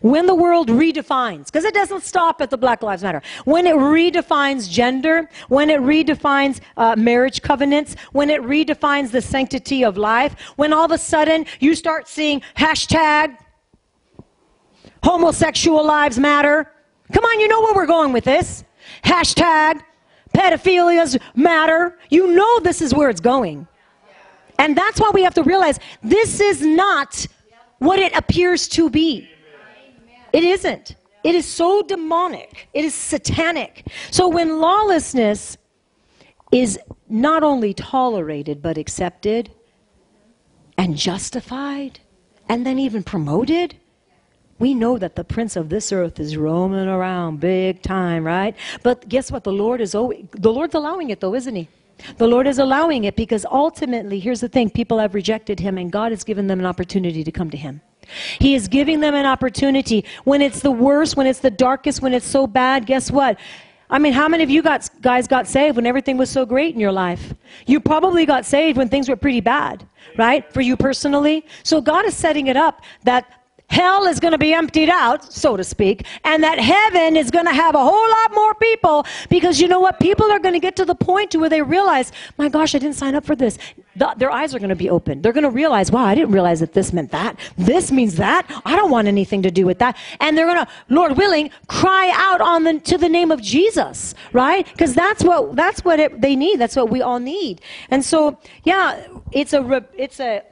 When 0.00 0.26
the 0.26 0.34
world 0.34 0.68
redefines, 0.68 1.46
because 1.46 1.64
it 1.64 1.74
doesn't 1.74 2.02
stop 2.02 2.40
at 2.40 2.50
the 2.50 2.58
Black 2.58 2.82
Lives 2.82 3.02
Matter, 3.02 3.22
when 3.44 3.66
it 3.66 3.74
redefines 3.76 4.70
gender, 4.70 5.28
when 5.48 5.70
it 5.70 5.80
redefines 5.80 6.60
uh, 6.76 6.94
marriage 6.96 7.42
covenants, 7.42 7.96
when 8.12 8.30
it 8.30 8.42
redefines 8.42 9.10
the 9.10 9.20
sanctity 9.20 9.84
of 9.84 9.96
life, 9.96 10.38
when 10.56 10.72
all 10.72 10.84
of 10.84 10.90
a 10.90 10.98
sudden 10.98 11.46
you 11.60 11.74
start 11.74 12.08
seeing 12.08 12.42
hashtag 12.56 13.36
homosexual 15.02 15.84
lives 15.84 16.18
matter. 16.18 16.70
Come 17.12 17.24
on, 17.24 17.40
you 17.40 17.48
know 17.48 17.60
where 17.60 17.74
we're 17.74 17.86
going 17.86 18.12
with 18.12 18.24
this. 18.24 18.64
Hashtag 19.04 19.80
pedophilias 20.34 21.20
matter. 21.34 21.98
You 22.10 22.34
know 22.34 22.60
this 22.60 22.82
is 22.82 22.92
where 22.92 23.08
it's 23.08 23.20
going. 23.20 23.66
And 24.58 24.76
that's 24.76 25.00
why 25.00 25.10
we 25.12 25.22
have 25.22 25.34
to 25.34 25.42
realize 25.42 25.78
this 26.02 26.40
is 26.40 26.62
not 26.62 27.26
what 27.78 27.98
it 27.98 28.16
appears 28.16 28.68
to 28.68 28.90
be. 28.90 29.28
It 30.32 30.44
isn't. 30.44 30.96
It 31.24 31.34
is 31.34 31.46
so 31.46 31.82
demonic. 31.82 32.68
It 32.72 32.84
is 32.84 32.94
satanic. 32.94 33.86
So 34.10 34.28
when 34.28 34.60
lawlessness 34.60 35.56
is 36.52 36.78
not 37.08 37.42
only 37.42 37.74
tolerated 37.74 38.62
but 38.62 38.78
accepted 38.78 39.50
and 40.78 40.96
justified 40.96 41.98
and 42.48 42.64
then 42.64 42.78
even 42.78 43.02
promoted, 43.02 43.74
we 44.58 44.72
know 44.72 44.98
that 44.98 45.16
the 45.16 45.24
prince 45.24 45.56
of 45.56 45.68
this 45.68 45.92
earth 45.92 46.20
is 46.20 46.36
roaming 46.36 46.88
around 46.88 47.40
big 47.40 47.82
time, 47.82 48.24
right? 48.24 48.54
But 48.82 49.08
guess 49.08 49.30
what? 49.30 49.44
The 49.44 49.52
Lord 49.52 49.80
is 49.80 49.94
always, 49.94 50.24
the 50.32 50.52
Lord's 50.52 50.74
allowing 50.74 51.10
it 51.10 51.20
though, 51.20 51.34
isn't 51.34 51.54
he? 51.54 51.68
The 52.18 52.26
Lord 52.26 52.46
is 52.46 52.58
allowing 52.58 53.04
it 53.04 53.16
because 53.16 53.44
ultimately, 53.46 54.18
here's 54.20 54.40
the 54.40 54.48
thing 54.48 54.70
people 54.70 54.98
have 54.98 55.14
rejected 55.14 55.58
him, 55.58 55.78
and 55.78 55.90
God 55.90 56.12
has 56.12 56.24
given 56.24 56.46
them 56.46 56.60
an 56.60 56.66
opportunity 56.66 57.24
to 57.24 57.32
come 57.32 57.50
to 57.50 57.56
him. 57.56 57.80
He 58.38 58.54
is 58.54 58.68
giving 58.68 59.00
them 59.00 59.14
an 59.14 59.26
opportunity. 59.26 60.04
When 60.24 60.42
it's 60.42 60.60
the 60.60 60.70
worst, 60.70 61.16
when 61.16 61.26
it's 61.26 61.40
the 61.40 61.50
darkest, 61.50 62.02
when 62.02 62.14
it's 62.14 62.26
so 62.26 62.46
bad, 62.46 62.86
guess 62.86 63.10
what? 63.10 63.38
I 63.88 63.98
mean, 63.98 64.12
how 64.12 64.26
many 64.26 64.42
of 64.42 64.50
you 64.50 64.62
got, 64.62 64.88
guys 65.00 65.28
got 65.28 65.46
saved 65.46 65.76
when 65.76 65.86
everything 65.86 66.16
was 66.16 66.28
so 66.28 66.44
great 66.44 66.74
in 66.74 66.80
your 66.80 66.92
life? 66.92 67.34
You 67.66 67.78
probably 67.78 68.26
got 68.26 68.44
saved 68.44 68.76
when 68.76 68.88
things 68.88 69.08
were 69.08 69.16
pretty 69.16 69.40
bad, 69.40 69.86
right? 70.16 70.52
For 70.52 70.60
you 70.60 70.76
personally. 70.76 71.46
So 71.62 71.80
God 71.80 72.04
is 72.04 72.16
setting 72.16 72.48
it 72.48 72.56
up 72.56 72.82
that 73.04 73.35
hell 73.68 74.06
is 74.06 74.20
going 74.20 74.32
to 74.32 74.38
be 74.38 74.52
emptied 74.52 74.88
out, 74.88 75.32
so 75.32 75.56
to 75.56 75.64
speak, 75.64 76.06
and 76.24 76.42
that 76.42 76.58
heaven 76.58 77.16
is 77.16 77.30
going 77.30 77.46
to 77.46 77.52
have 77.52 77.74
a 77.74 77.78
whole 77.82 78.08
lot 78.10 78.34
more 78.34 78.54
people 78.54 79.04
because 79.28 79.60
you 79.60 79.68
know 79.68 79.80
what? 79.80 79.98
People 80.00 80.30
are 80.30 80.38
going 80.38 80.54
to 80.54 80.60
get 80.60 80.76
to 80.76 80.84
the 80.84 80.94
point 80.94 81.30
to 81.32 81.38
where 81.38 81.48
they 81.48 81.62
realize, 81.62 82.12
my 82.38 82.48
gosh, 82.48 82.74
I 82.74 82.78
didn't 82.78 82.96
sign 82.96 83.14
up 83.14 83.24
for 83.24 83.36
this. 83.36 83.58
The, 83.96 84.14
their 84.18 84.30
eyes 84.30 84.54
are 84.54 84.58
going 84.58 84.70
to 84.70 84.76
be 84.76 84.90
open. 84.90 85.22
They're 85.22 85.32
going 85.32 85.44
to 85.44 85.50
realize, 85.50 85.90
wow, 85.90 86.04
I 86.04 86.14
didn't 86.14 86.32
realize 86.32 86.60
that 86.60 86.74
this 86.74 86.92
meant 86.92 87.10
that. 87.12 87.38
This 87.56 87.90
means 87.90 88.16
that. 88.16 88.46
I 88.64 88.76
don't 88.76 88.90
want 88.90 89.08
anything 89.08 89.42
to 89.42 89.50
do 89.50 89.64
with 89.64 89.78
that. 89.78 89.96
And 90.20 90.36
they're 90.36 90.46
going 90.46 90.64
to, 90.64 90.72
Lord 90.88 91.16
willing, 91.16 91.50
cry 91.66 92.12
out 92.14 92.40
on 92.40 92.64
the, 92.64 92.78
to 92.80 92.98
the 92.98 93.08
name 93.08 93.30
of 93.30 93.40
Jesus, 93.42 94.14
right? 94.32 94.66
Because 94.66 94.94
that's 94.94 95.24
what, 95.24 95.56
that's 95.56 95.84
what 95.84 95.98
it, 95.98 96.20
they 96.20 96.36
need. 96.36 96.60
That's 96.60 96.76
what 96.76 96.90
we 96.90 97.00
all 97.00 97.18
need. 97.18 97.62
And 97.90 98.04
so, 98.04 98.38
yeah, 98.64 99.06
it's 99.32 99.54
a, 99.54 99.84
it's 99.96 100.20
a, 100.20 100.42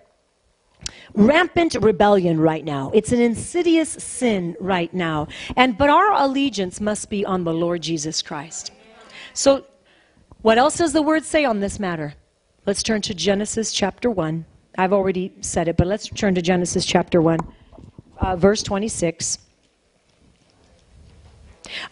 rampant 1.15 1.75
rebellion 1.81 2.41
right 2.41 2.65
now. 2.65 2.91
It's 2.95 3.13
an 3.13 3.21
insidious 3.21 3.91
sin 3.91 4.57
right 4.61 4.93
now. 4.93 5.29
And 5.57 5.79
but 5.79 5.91
our 5.91 6.13
allegiance 6.13 6.81
must 6.81 7.09
be 7.09 7.25
on 7.25 7.45
the 7.45 7.53
Lord 7.53 7.83
Jesus 7.83 8.23
Christ. 8.23 8.73
So 9.33 9.65
what 10.43 10.59
else 10.59 10.77
does 10.79 10.93
the 10.93 11.03
word 11.03 11.25
say 11.25 11.45
on 11.45 11.61
this 11.61 11.81
matter? 11.81 12.15
Let's 12.67 12.83
turn 12.83 13.03
to 13.03 13.15
Genesis 13.15 13.73
chapter 13.73 14.11
1. 14.11 14.45
I've 14.77 14.93
already 14.93 15.33
said 15.41 15.69
it, 15.69 15.77
but 15.77 15.87
let's 15.87 16.09
turn 16.09 16.35
to 16.35 16.43
Genesis 16.43 16.85
chapter 16.85 17.23
1, 17.23 17.39
uh, 18.19 18.37
verse 18.37 18.63
26. 18.63 19.39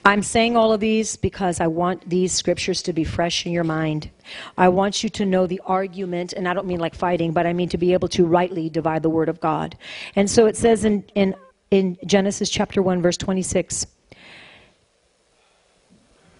I'm 0.04 0.22
saying 0.22 0.56
all 0.56 0.72
of 0.72 0.80
these 0.80 1.16
because 1.16 1.60
I 1.60 1.66
want 1.66 2.08
these 2.08 2.32
scriptures 2.32 2.82
to 2.82 2.92
be 2.92 3.04
fresh 3.04 3.46
in 3.46 3.52
your 3.52 3.64
mind. 3.64 4.10
I 4.58 4.68
want 4.68 5.02
you 5.02 5.10
to 5.10 5.24
know 5.24 5.46
the 5.46 5.60
argument, 5.64 6.32
and 6.34 6.46
I 6.46 6.54
don't 6.54 6.66
mean 6.66 6.80
like 6.80 6.94
fighting, 6.94 7.32
but 7.32 7.46
I 7.46 7.52
mean 7.52 7.68
to 7.70 7.78
be 7.78 7.92
able 7.92 8.08
to 8.08 8.26
rightly 8.26 8.68
divide 8.68 9.02
the 9.02 9.10
word 9.10 9.28
of 9.28 9.40
God. 9.40 9.76
And 10.14 10.30
so 10.30 10.46
it 10.46 10.56
says 10.56 10.84
in, 10.84 11.04
in, 11.14 11.34
in 11.70 11.96
Genesis 12.04 12.50
chapter 12.50 12.82
1, 12.82 13.00
verse 13.00 13.16
26 13.16 13.86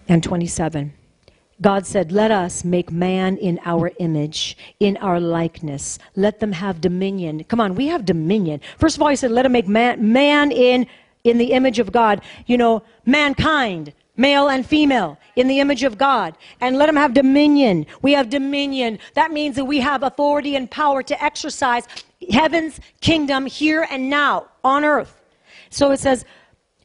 and 0.07 0.23
27. 0.23 0.93
God 1.61 1.85
said, 1.85 2.11
Let 2.11 2.31
us 2.31 2.63
make 2.63 2.91
man 2.91 3.37
in 3.37 3.59
our 3.65 3.91
image, 3.99 4.57
in 4.79 4.97
our 4.97 5.19
likeness. 5.19 5.97
Let 6.15 6.39
them 6.39 6.51
have 6.51 6.81
dominion. 6.81 7.43
Come 7.45 7.61
on, 7.61 7.75
we 7.75 7.87
have 7.87 8.05
dominion. 8.05 8.59
First 8.77 8.97
of 8.97 9.01
all, 9.01 9.09
he 9.09 9.15
said, 9.15 9.31
Let 9.31 9.45
him 9.45 9.53
make 9.53 9.67
man, 9.67 10.11
man 10.11 10.51
in, 10.51 10.87
in 11.23 11.37
the 11.37 11.51
image 11.53 11.79
of 11.79 11.91
God. 11.91 12.21
You 12.45 12.57
know, 12.57 12.83
mankind, 13.05 13.93
male 14.17 14.49
and 14.49 14.65
female, 14.65 15.17
in 15.35 15.47
the 15.47 15.59
image 15.59 15.83
of 15.83 15.97
God. 15.97 16.37
And 16.61 16.77
let 16.77 16.87
them 16.87 16.95
have 16.95 17.13
dominion. 17.13 17.85
We 18.01 18.13
have 18.13 18.29
dominion. 18.29 18.99
That 19.15 19.31
means 19.31 19.55
that 19.55 19.65
we 19.65 19.79
have 19.79 20.03
authority 20.03 20.55
and 20.55 20.69
power 20.69 21.01
to 21.03 21.23
exercise 21.23 21.87
heaven's 22.31 22.79
kingdom 23.01 23.45
here 23.45 23.87
and 23.89 24.09
now 24.09 24.47
on 24.63 24.85
earth. 24.85 25.21
So 25.69 25.91
it 25.91 25.99
says, 25.99 26.25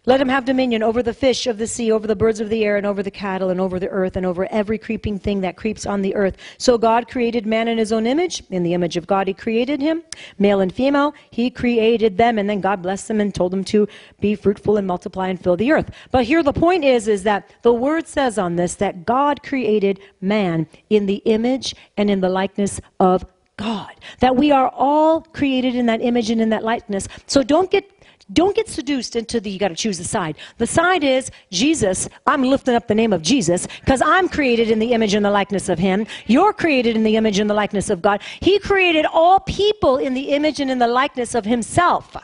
let 0.09 0.23
him 0.23 0.29
have 0.31 0.47
dominion 0.47 0.83
over 0.83 1.03
the 1.03 1.13
fish 1.13 1.47
of 1.47 1.59
the 1.59 1.67
sea, 1.67 1.93
over 1.93 2.07
the 2.07 2.17
birds 2.17 2.41
of 2.41 2.49
the 2.49 2.65
air, 2.65 2.79
and 2.79 2.87
over 2.87 3.03
the 3.03 3.11
cattle, 3.11 3.51
and 3.51 3.61
over 3.61 3.79
the 3.79 3.91
earth, 3.91 4.17
and 4.17 4.25
over 4.25 4.51
every 4.51 4.79
creeping 4.79 5.19
thing 5.19 5.43
that 5.43 5.55
creeps 5.55 5.85
on 5.85 6.01
the 6.01 6.15
earth. 6.15 6.39
So 6.57 6.79
God 6.79 7.09
created 7.09 7.45
man 7.45 7.69
in 7.69 7.77
his 7.77 7.93
own 7.93 8.07
image. 8.07 8.43
In 8.49 8.63
the 8.63 8.73
image 8.73 8.97
of 8.97 9.07
God, 9.07 9.29
he 9.29 9.35
created 9.35 9.83
him. 9.83 10.03
Male 10.39 10.61
and 10.61 10.75
female, 10.75 11.13
he 11.31 11.51
created 11.51 12.17
them. 12.17 12.39
And 12.39 12.49
then 12.49 12.63
God 12.63 12.81
blessed 12.81 13.07
them 13.07 13.21
and 13.21 13.35
told 13.35 13.53
them 13.53 13.63
to 13.65 13.87
be 14.19 14.35
fruitful 14.35 14.79
and 14.79 14.87
multiply 14.87 15.29
and 15.29 15.39
fill 15.39 15.59
the 15.59 15.73
earth. 15.73 15.91
But 16.11 16.25
here 16.25 16.43
the 16.43 16.55
point 16.55 16.85
is, 16.85 17.07
is 17.07 17.25
that 17.25 17.51
the 17.61 17.75
word 17.75 18.09
says 18.09 18.39
on 18.39 18.57
this 18.57 18.77
that 18.77 19.05
God 19.05 19.43
created 19.43 20.01
man 20.23 20.67
in 20.89 21.05
the 21.05 21.17
image 21.27 21.75
and 21.99 22.11
in 22.11 22.23
the 22.23 22.31
likeness 22.31 22.81
of 22.99 23.27
God. 23.59 23.93
That 24.21 24.37
we 24.37 24.53
are 24.53 24.71
all 24.75 25.21
created 25.21 25.75
in 25.75 25.85
that 25.85 26.01
image 26.01 26.31
and 26.31 26.41
in 26.41 26.49
that 26.49 26.65
likeness. 26.65 27.09
So 27.27 27.43
don't 27.43 27.71
get 27.71 27.98
don't 28.33 28.55
get 28.55 28.69
seduced 28.69 29.17
into 29.17 29.41
the 29.41 29.51
you 29.51 29.59
got 29.59 29.69
to 29.69 29.75
choose 29.75 29.99
a 30.01 30.05
side. 30.05 30.37
The 30.59 30.67
side 30.67 31.03
is 31.03 31.31
Jesus. 31.51 32.09
I'm 32.27 32.43
lifting 32.43 32.75
up 32.75 32.87
the 32.87 32.95
name 32.95 33.13
of 33.13 33.23
Jesus 33.23 33.67
because 33.81 34.03
I'm 34.03 34.29
created 34.29 34.71
in 34.71 34.79
the 34.79 34.93
image 34.93 35.15
and 35.15 35.25
the 35.25 35.31
likeness 35.31 35.69
of 35.69 35.79
Him. 35.79 36.07
You're 36.27 36.53
created 36.53 36.97
in 36.97 37.05
the 37.05 37.17
image 37.17 37.39
and 37.39 37.49
the 37.49 37.55
likeness 37.55 37.89
of 37.91 38.03
God. 38.03 38.23
He 38.41 38.59
created 38.59 39.07
all 39.07 39.41
people 39.41 39.97
in 39.97 40.15
the 40.15 40.31
image 40.31 40.61
and 40.61 40.71
in 40.71 40.79
the 40.79 40.87
likeness 40.87 41.35
of 41.35 41.45
Himself 41.45 42.17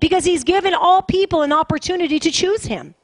because 0.00 0.24
He's 0.24 0.44
given 0.44 0.74
all 0.74 1.02
people 1.02 1.42
an 1.42 1.52
opportunity 1.52 2.18
to 2.18 2.30
choose 2.30 2.64
Him. 2.64 2.94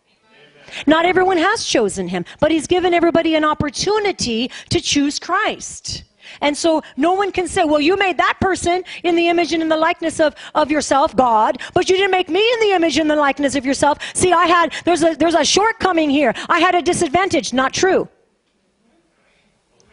Not 0.87 1.07
everyone 1.07 1.39
has 1.39 1.65
chosen 1.65 2.09
Him, 2.09 2.25
but 2.41 2.51
He's 2.51 2.67
given 2.67 2.95
everybody 2.95 3.35
an 3.35 3.45
opportunity 3.45 4.51
to 4.71 4.81
choose 4.81 5.19
Christ. 5.19 6.05
And 6.41 6.57
so 6.57 6.83
no 6.97 7.13
one 7.13 7.33
can 7.33 7.49
say, 7.49 7.65
well, 7.65 7.81
you 7.81 7.97
made 7.97 8.19
that 8.19 8.39
person 8.41 8.85
in 9.03 9.17
the 9.17 9.29
image 9.29 9.53
and 9.53 9.63
in 9.63 9.69
the 9.69 9.77
likeness 9.77 10.21
of, 10.21 10.35
of 10.55 10.71
yourself, 10.71 11.15
God, 11.17 11.61
but 11.75 11.89
you 11.89 11.97
didn't 11.97 12.11
make 12.11 12.29
me 12.29 12.41
in 12.55 12.61
the 12.61 12.73
image 12.73 12.99
and 12.99 13.11
the 13.11 13.17
likeness 13.17 13.55
of 13.55 13.65
yourself. 13.67 13.99
See, 14.15 14.33
I 14.33 14.47
had, 14.47 14.73
there's 14.85 15.03
a, 15.03 15.15
there's 15.15 15.35
a 15.35 15.45
shortcoming 15.45 16.11
here. 16.11 16.35
I 16.49 16.61
had 16.61 16.75
a 16.75 16.83
disadvantage. 16.83 17.53
Not 17.53 17.73
true. 17.73 18.09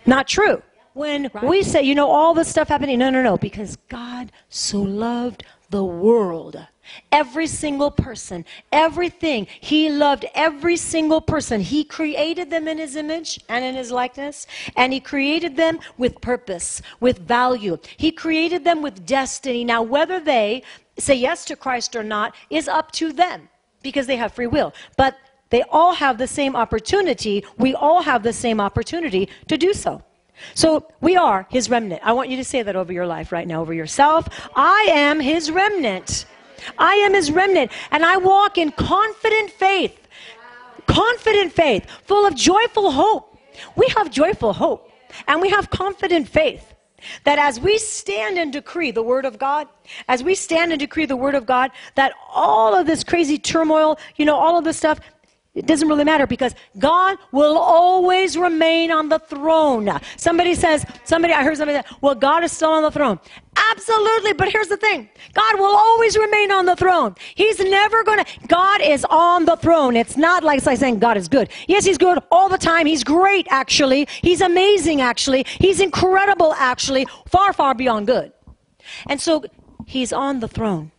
Not 0.05 0.27
true. 0.27 0.61
When 0.93 1.29
we 1.43 1.61
say, 1.61 1.81
you 1.81 1.93
know, 1.93 2.09
all 2.09 2.33
this 2.33 2.47
stuff 2.47 2.69
happening, 2.69 2.99
no, 2.99 3.09
no, 3.09 3.21
no, 3.21 3.37
because 3.37 3.75
God 3.89 4.31
so 4.47 4.81
loved 4.81 5.43
the 5.69 5.83
world 5.83 6.65
Every 7.11 7.47
single 7.47 7.91
person, 7.91 8.45
everything. 8.71 9.47
He 9.59 9.89
loved 9.89 10.25
every 10.33 10.77
single 10.77 11.21
person. 11.21 11.61
He 11.61 11.83
created 11.83 12.49
them 12.49 12.67
in 12.67 12.77
His 12.77 12.95
image 12.95 13.39
and 13.49 13.63
in 13.63 13.75
His 13.75 13.91
likeness, 13.91 14.47
and 14.75 14.93
He 14.93 14.99
created 14.99 15.55
them 15.55 15.79
with 15.97 16.21
purpose, 16.21 16.81
with 16.99 17.19
value. 17.19 17.77
He 17.97 18.11
created 18.11 18.63
them 18.63 18.81
with 18.81 19.05
destiny. 19.05 19.63
Now, 19.63 19.81
whether 19.81 20.19
they 20.19 20.63
say 20.97 21.15
yes 21.15 21.45
to 21.45 21.55
Christ 21.55 21.95
or 21.95 22.03
not 22.03 22.35
is 22.49 22.67
up 22.67 22.91
to 22.93 23.11
them 23.11 23.49
because 23.81 24.07
they 24.07 24.17
have 24.17 24.33
free 24.33 24.47
will. 24.47 24.73
But 24.97 25.17
they 25.49 25.63
all 25.69 25.93
have 25.93 26.17
the 26.17 26.27
same 26.27 26.55
opportunity. 26.55 27.45
We 27.57 27.75
all 27.75 28.01
have 28.01 28.23
the 28.23 28.33
same 28.33 28.59
opportunity 28.59 29.29
to 29.47 29.57
do 29.57 29.73
so. 29.73 30.03
So 30.53 30.87
we 31.01 31.15
are 31.15 31.47
his 31.49 31.69
remnant. 31.69 32.01
I 32.03 32.13
want 32.13 32.29
you 32.29 32.37
to 32.37 32.43
say 32.43 32.61
that 32.61 32.75
over 32.75 32.91
your 32.91 33.07
life 33.07 33.31
right 33.31 33.47
now, 33.47 33.61
over 33.61 33.73
yourself. 33.73 34.27
I 34.55 34.87
am 34.89 35.19
his 35.19 35.49
remnant. 35.51 36.25
I 36.77 36.93
am 36.95 37.13
his 37.13 37.31
remnant, 37.31 37.71
and 37.91 38.05
I 38.05 38.17
walk 38.17 38.57
in 38.57 38.71
confident 38.71 39.51
faith. 39.51 39.99
Confident 40.87 41.51
faith, 41.51 41.85
full 42.03 42.25
of 42.25 42.35
joyful 42.35 42.91
hope. 42.91 43.39
We 43.75 43.87
have 43.97 44.11
joyful 44.11 44.53
hope, 44.53 44.91
and 45.27 45.41
we 45.41 45.49
have 45.49 45.69
confident 45.69 46.27
faith 46.27 46.73
that 47.23 47.39
as 47.39 47.59
we 47.59 47.77
stand 47.77 48.37
and 48.37 48.51
decree 48.51 48.91
the 48.91 49.03
word 49.03 49.25
of 49.25 49.37
God, 49.37 49.67
as 50.07 50.23
we 50.23 50.35
stand 50.35 50.71
and 50.71 50.79
decree 50.79 51.05
the 51.05 51.15
word 51.15 51.35
of 51.35 51.45
God, 51.45 51.71
that 51.95 52.13
all 52.33 52.75
of 52.75 52.87
this 52.87 53.03
crazy 53.03 53.37
turmoil, 53.37 53.99
you 54.15 54.25
know, 54.25 54.35
all 54.35 54.57
of 54.57 54.63
this 54.63 54.77
stuff, 54.77 54.99
it 55.53 55.65
doesn't 55.65 55.87
really 55.87 56.03
matter 56.03 56.27
because 56.27 56.53
God 56.77 57.17
will 57.31 57.57
always 57.57 58.37
remain 58.37 58.91
on 58.91 59.07
the 59.07 59.19
throne. 59.19 59.89
Somebody 60.17 60.53
says, 60.53 60.85
somebody, 61.05 61.33
I 61.33 61.43
heard 61.43 61.55
somebody 61.57 61.79
say, 61.79 61.95
well, 62.01 62.15
God 62.15 62.43
is 62.43 62.51
still 62.51 62.71
on 62.71 62.83
the 62.83 62.91
throne. 62.91 63.19
Absolutely, 63.71 64.33
but 64.33 64.51
here's 64.51 64.67
the 64.67 64.77
thing 64.77 65.09
God 65.33 65.59
will 65.59 65.75
always 65.75 66.17
remain 66.17 66.51
on 66.51 66.65
the 66.65 66.75
throne. 66.75 67.15
He's 67.35 67.59
never 67.59 68.03
going 68.03 68.23
to, 68.23 68.47
God 68.47 68.81
is 68.81 69.05
on 69.09 69.45
the 69.45 69.55
throne. 69.55 69.95
It's 69.95 70.17
not 70.17 70.43
like, 70.43 70.57
it's 70.57 70.67
like 70.67 70.77
saying 70.79 70.99
God 70.99 71.17
is 71.17 71.27
good. 71.27 71.49
Yes, 71.67 71.85
He's 71.85 71.97
good 71.97 72.19
all 72.31 72.49
the 72.49 72.57
time. 72.57 72.85
He's 72.85 73.03
great, 73.03 73.47
actually. 73.49 74.07
He's 74.21 74.41
amazing, 74.41 75.01
actually. 75.01 75.45
He's 75.59 75.79
incredible, 75.79 76.53
actually. 76.53 77.05
Far, 77.27 77.53
far 77.53 77.73
beyond 77.73 78.07
good. 78.07 78.31
And 79.07 79.19
so 79.19 79.43
He's 79.85 80.11
on 80.11 80.39
the 80.39 80.47
throne. 80.47 80.91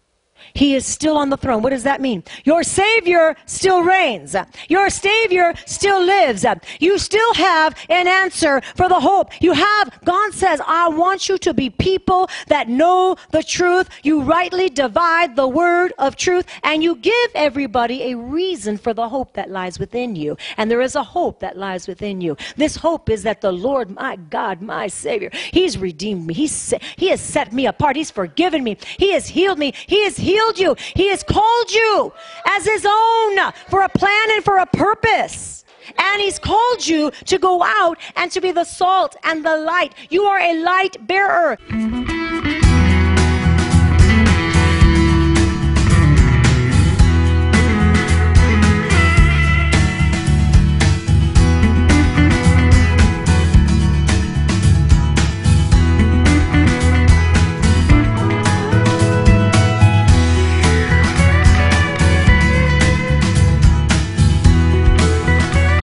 He 0.56 0.74
is 0.74 0.86
still 0.86 1.16
on 1.16 1.30
the 1.30 1.36
throne. 1.36 1.62
What 1.62 1.70
does 1.70 1.84
that 1.84 2.00
mean? 2.00 2.24
Your 2.44 2.62
Savior 2.62 3.36
still 3.44 3.82
reigns. 3.82 4.34
Your 4.68 4.88
Savior 4.90 5.54
still 5.66 6.04
lives. 6.04 6.44
You 6.80 6.98
still 6.98 7.34
have 7.34 7.76
an 7.88 8.08
answer 8.08 8.62
for 8.74 8.88
the 8.88 9.00
hope. 9.00 9.30
You 9.42 9.52
have, 9.52 10.00
God 10.04 10.32
says, 10.32 10.60
I 10.66 10.88
want 10.88 11.28
you 11.28 11.36
to 11.38 11.52
be 11.52 11.68
people 11.70 12.28
that 12.48 12.68
know 12.68 13.16
the 13.30 13.42
truth. 13.42 13.88
You 14.02 14.22
rightly 14.22 14.68
divide 14.68 15.36
the 15.36 15.48
word 15.48 15.92
of 15.98 16.16
truth 16.16 16.46
and 16.62 16.82
you 16.82 16.96
give 16.96 17.30
everybody 17.34 18.12
a 18.12 18.16
reason 18.16 18.78
for 18.78 18.94
the 18.94 19.08
hope 19.08 19.34
that 19.34 19.50
lies 19.50 19.78
within 19.78 20.16
you. 20.16 20.36
And 20.56 20.70
there 20.70 20.80
is 20.80 20.94
a 20.94 21.02
hope 21.02 21.40
that 21.40 21.58
lies 21.58 21.86
within 21.86 22.20
you. 22.20 22.36
This 22.56 22.76
hope 22.76 23.10
is 23.10 23.22
that 23.24 23.40
the 23.40 23.52
Lord, 23.52 23.90
my 23.90 24.16
God, 24.16 24.62
my 24.62 24.86
Savior, 24.86 25.30
He's 25.32 25.76
redeemed 25.76 26.26
me. 26.26 26.34
He's, 26.34 26.72
he 26.96 27.10
has 27.10 27.20
set 27.20 27.52
me 27.52 27.66
apart. 27.66 27.96
He's 27.96 28.10
forgiven 28.10 28.64
me. 28.64 28.78
He 28.98 29.12
has 29.12 29.28
healed 29.28 29.58
me. 29.58 29.72
He 29.86 30.02
has 30.04 30.16
healed 30.16 30.45
healed 30.46 30.58
you. 30.58 30.84
He 30.94 31.08
has 31.08 31.22
called 31.22 31.70
you 31.70 32.12
as 32.46 32.64
his 32.64 32.86
own 32.86 33.52
for 33.68 33.82
a 33.82 33.88
plan 33.88 34.30
and 34.34 34.44
for 34.44 34.58
a 34.58 34.66
purpose. 34.66 35.64
And 35.98 36.20
he's 36.20 36.38
called 36.38 36.86
you 36.86 37.10
to 37.26 37.38
go 37.38 37.62
out 37.62 37.98
and 38.16 38.30
to 38.32 38.40
be 38.40 38.50
the 38.50 38.64
salt 38.64 39.16
and 39.22 39.44
the 39.44 39.56
light. 39.56 39.94
You 40.10 40.24
are 40.24 40.38
a 40.38 40.62
light 40.62 41.06
bearer. 41.06 41.58